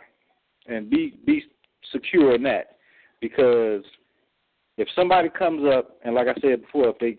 and 0.67 0.89
be 0.89 1.17
be 1.25 1.43
secure 1.93 2.35
in 2.35 2.43
that. 2.43 2.77
Because 3.21 3.83
if 4.77 4.89
somebody 4.95 5.29
comes 5.29 5.63
up 5.65 5.97
and 6.03 6.13
like 6.13 6.27
I 6.27 6.33
said 6.41 6.61
before, 6.63 6.89
if 6.89 6.99
they 6.99 7.17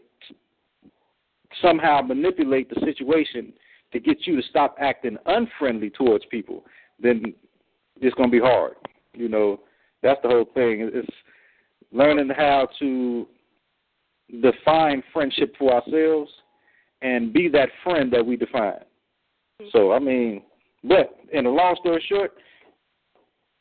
somehow 1.62 2.02
manipulate 2.02 2.68
the 2.68 2.80
situation 2.84 3.54
to 3.92 4.00
get 4.00 4.26
you 4.26 4.36
to 4.36 4.48
stop 4.48 4.76
acting 4.80 5.16
unfriendly 5.26 5.90
towards 5.90 6.24
people, 6.26 6.64
then 7.02 7.34
it's 8.00 8.14
going 8.14 8.30
to 8.30 8.32
be 8.32 8.40
hard. 8.40 8.74
You 9.14 9.28
know, 9.28 9.60
that's 10.02 10.20
the 10.22 10.28
whole 10.28 10.46
thing. 10.54 10.90
It's 10.92 11.08
learning 11.92 12.30
how 12.36 12.68
to 12.78 13.26
define 14.42 15.02
friendship 15.12 15.54
for 15.58 15.74
ourselves 15.74 16.30
and 17.02 17.32
be 17.32 17.48
that 17.48 17.68
friend 17.82 18.12
that 18.12 18.24
we 18.24 18.36
define. 18.36 18.80
So, 19.72 19.92
I 19.92 19.98
mean, 19.98 20.42
but 20.84 21.18
in 21.32 21.46
a 21.46 21.50
long 21.50 21.76
story 21.80 22.02
short, 22.08 22.32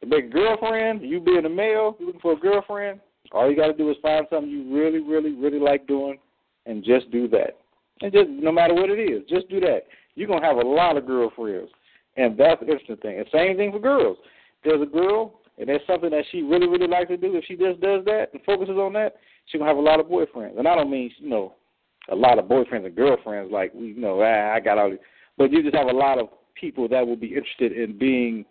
to 0.02 0.08
make 0.08 0.26
a 0.26 0.30
girlfriend, 0.30 1.02
you 1.02 1.20
being 1.20 1.46
a 1.46 1.50
male, 1.50 1.98
you 2.00 2.06
looking 2.06 2.22
for 2.22 2.34
a 2.34 2.40
girlfriend, 2.40 3.02
all 3.32 3.50
you 3.50 3.56
got 3.56 3.68
to 3.68 3.74
do 3.74 3.90
is 3.90 3.98
find 4.02 4.26
something 4.30 4.50
you 4.50 4.74
really, 4.74 5.00
really, 5.00 5.34
really 5.34 5.60
like 5.60 5.88
doing 5.88 6.18
and 6.66 6.84
just 6.84 7.12
do 7.12 7.28
that. 7.30 7.58
And 8.02 8.14
just 8.14 8.30
no 8.30 8.52
matter 8.52 8.74
what 8.74 8.90
it 8.90 9.00
is, 9.00 9.24
just 9.30 9.50
do 9.50 9.60
that. 9.62 9.82
You're 10.20 10.28
gonna 10.28 10.46
have 10.46 10.58
a 10.58 10.68
lot 10.68 10.98
of 10.98 11.08
girlfriends, 11.08 11.72
and 12.18 12.38
that's 12.38 12.60
the 12.60 12.68
interesting 12.68 12.98
thing. 12.98 13.20
And 13.20 13.28
same 13.32 13.56
thing 13.56 13.72
for 13.72 13.80
girls. 13.80 14.18
There's 14.66 14.82
a 14.82 14.86
girl, 14.86 15.40
and 15.58 15.70
there's 15.70 15.80
something 15.88 16.10
that 16.10 16.26
she 16.30 16.42
really, 16.42 16.68
really 16.68 16.88
likes 16.88 17.08
to 17.08 17.16
do. 17.16 17.38
If 17.38 17.46
she 17.46 17.56
just 17.56 17.80
does 17.80 18.04
that 18.04 18.28
and 18.34 18.44
focuses 18.44 18.76
on 18.76 18.92
that, 18.94 19.16
she's 19.46 19.60
gonna 19.60 19.70
have 19.70 19.78
a 19.78 19.82
lot 19.82 20.02
of 20.02 20.08
boyfriends. 20.08 20.60
And 20.60 20.68
I 20.68 20.76
don't 20.76 20.92
mean 20.92 21.10
you 21.20 21.30
know 21.30 21.54
a 22.12 22.16
lot 22.16 22.38
of 22.38 22.46
boyfriends 22.46 22.86
and 22.86 22.96
girlfriends 22.96 23.50
like 23.50 23.74
we 23.74 23.88
you 23.88 24.02
know 24.02 24.22
ah, 24.22 24.54
I 24.54 24.60
got 24.60 24.78
all 24.78 24.90
these, 24.90 25.00
but 25.38 25.54
you 25.54 25.64
just 25.64 25.76
have 25.76 25.88
a 25.88 25.94
lot 25.94 26.20
of 26.20 26.28
people 26.54 26.90
that 26.90 27.08
will 27.08 27.16
be 27.16 27.28
interested 27.28 27.72
in 27.72 27.98
being 27.98 28.44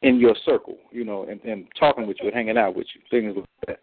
in 0.00 0.18
your 0.18 0.34
circle, 0.46 0.78
you 0.90 1.04
know, 1.04 1.26
and, 1.28 1.38
and 1.42 1.66
talking 1.78 2.06
with 2.06 2.16
you 2.22 2.28
and 2.28 2.34
hanging 2.34 2.56
out 2.56 2.74
with 2.74 2.86
you, 2.94 3.02
things 3.10 3.36
like 3.36 3.46
that. 3.66 3.80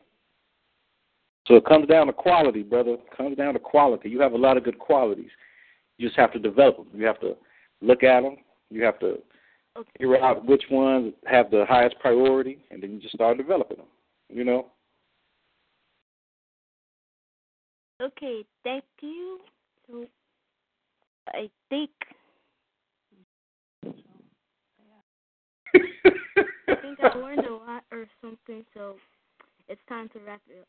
So 1.47 1.55
it 1.55 1.65
comes 1.65 1.87
down 1.87 2.07
to 2.07 2.13
quality, 2.13 2.63
brother. 2.63 2.93
It 2.93 3.15
comes 3.15 3.37
down 3.37 3.53
to 3.53 3.59
quality. 3.59 4.09
You 4.09 4.21
have 4.21 4.33
a 4.33 4.37
lot 4.37 4.57
of 4.57 4.63
good 4.63 4.79
qualities. 4.79 5.29
You 6.01 6.07
just 6.07 6.19
have 6.19 6.33
to 6.33 6.39
develop 6.39 6.77
them. 6.77 6.87
You 6.95 7.05
have 7.05 7.19
to 7.19 7.37
look 7.79 8.01
at 8.01 8.21
them. 8.21 8.37
You 8.71 8.83
have 8.83 8.97
to 9.01 9.19
figure 9.99 10.19
out 10.19 10.43
which 10.47 10.63
ones 10.71 11.13
have 11.27 11.51
the 11.51 11.63
highest 11.69 11.99
priority, 11.99 12.57
and 12.71 12.81
then 12.81 12.93
you 12.93 12.99
just 12.99 13.13
start 13.13 13.37
developing 13.37 13.77
them. 13.77 13.85
You 14.27 14.43
know. 14.43 14.71
Okay, 18.01 18.43
thank 18.63 18.83
you. 19.01 19.41
So 19.87 20.05
I 21.27 21.51
think 21.69 21.91
I 23.85 23.91
think 26.81 26.99
I 27.03 27.15
learned 27.15 27.45
a 27.45 27.53
lot 27.53 27.83
or 27.91 28.07
something, 28.23 28.65
so 28.73 28.95
it's 29.67 29.81
time 29.87 30.09
to 30.13 30.19
wrap 30.25 30.41
it 30.49 30.61
up. 30.61 30.67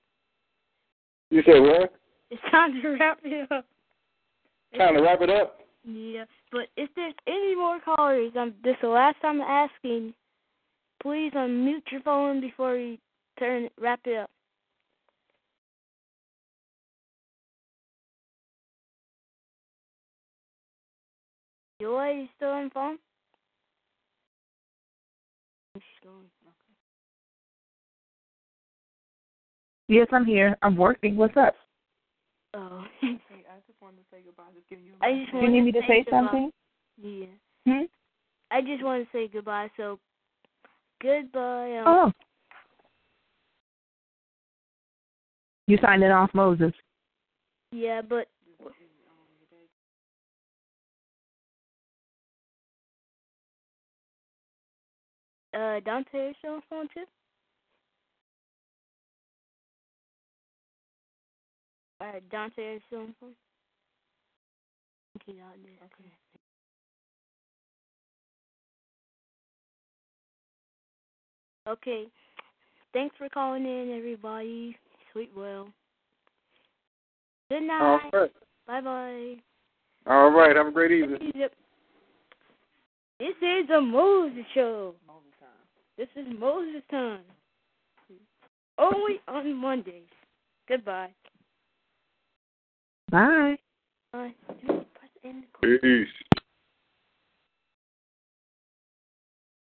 You 1.30 1.42
said 1.46 1.58
what? 1.58 1.94
It's 2.30 2.42
time 2.50 2.82
to 2.82 2.88
wrap 3.00 3.20
it 3.24 3.50
up. 3.50 3.64
Time 4.76 4.94
to 4.94 5.02
wrap 5.02 5.20
it 5.20 5.30
up? 5.30 5.58
Yeah, 5.84 6.24
but 6.50 6.68
if 6.76 6.88
there's 6.96 7.14
any 7.26 7.54
more 7.54 7.80
callers, 7.80 8.32
um, 8.38 8.54
this 8.62 8.72
is 8.72 8.78
the 8.82 8.88
last 8.88 9.20
time 9.20 9.42
I'm 9.42 9.68
asking. 9.82 10.14
Please 11.02 11.32
unmute 11.34 11.90
your 11.90 12.00
phone 12.02 12.40
before 12.40 12.76
you 12.76 12.96
turn 13.38 13.68
wrap 13.80 14.00
it 14.04 14.16
up. 14.16 14.30
Joy, 21.80 22.10
you 22.10 22.28
still 22.36 22.50
on 22.50 22.64
the 22.64 22.70
phone? 22.70 22.98
Yes, 29.88 30.06
I'm 30.12 30.24
here. 30.24 30.56
I'm 30.62 30.76
working. 30.76 31.16
What's 31.16 31.36
up? 31.36 31.54
Oh. 32.54 32.84
Hey, 33.82 33.88
I 33.88 33.90
just 33.90 33.90
wanted 33.90 33.96
to 33.96 34.04
say 34.10 34.22
goodbye. 34.24 34.52
Just 34.54 34.68
giving 34.68 34.84
you. 34.84 34.92
A 35.02 35.06
I 35.06 35.24
just 35.24 35.34
You 35.34 35.48
need 35.50 35.62
me 35.62 35.72
to 35.72 35.80
say 35.88 36.04
goodbye. 36.04 36.18
something? 36.20 36.50
Yeah. 37.02 37.26
Hmm? 37.66 37.84
I 38.50 38.60
just 38.60 38.84
want 38.84 39.04
to 39.04 39.08
say 39.12 39.28
goodbye. 39.28 39.70
So, 39.76 39.98
goodbye. 41.00 41.78
Um, 41.78 41.84
Oh. 41.86 42.12
You 45.66 45.78
signing 45.80 46.10
off, 46.10 46.30
Moses. 46.34 46.72
Yeah, 47.70 48.02
but 48.02 48.28
uh, 55.54 55.80
Dante 55.80 56.30
is 56.30 56.36
still 56.40 56.54
on 56.54 56.62
phone 56.68 56.88
too. 56.92 57.04
Alright, 62.02 62.28
Dante 62.30 62.76
is 62.76 62.82
still 62.88 63.00
on 63.00 63.14
phone. 63.20 63.30
Okay, 65.16 65.38
out 65.40 65.56
there. 65.62 65.78
Okay. 65.84 66.12
Okay. 71.68 72.06
Thanks 72.92 73.14
for 73.16 73.28
calling 73.28 73.64
in, 73.64 73.94
everybody. 73.96 74.76
Sweet 75.12 75.30
well. 75.36 75.68
Good 77.50 77.62
night. 77.62 78.10
right. 78.12 78.32
Bye 78.66 78.80
bye. 78.80 79.34
All 80.06 80.30
right. 80.30 80.56
Have 80.56 80.66
a 80.66 80.70
great 80.70 80.92
evening. 80.92 81.32
This 83.18 83.34
is 83.40 83.70
a 83.70 83.80
Moses 83.80 84.44
show. 84.54 84.94
Moses 85.06 85.30
time. 85.38 85.48
This 85.96 86.08
is 86.16 86.26
Moses 86.38 86.82
time. 86.90 87.20
Only 88.78 89.20
on 89.28 89.54
Mondays. 89.54 90.02
Goodbye. 90.68 91.10
Bye. 93.10 93.56
Bye. 94.12 94.34
Peace. 95.22 96.31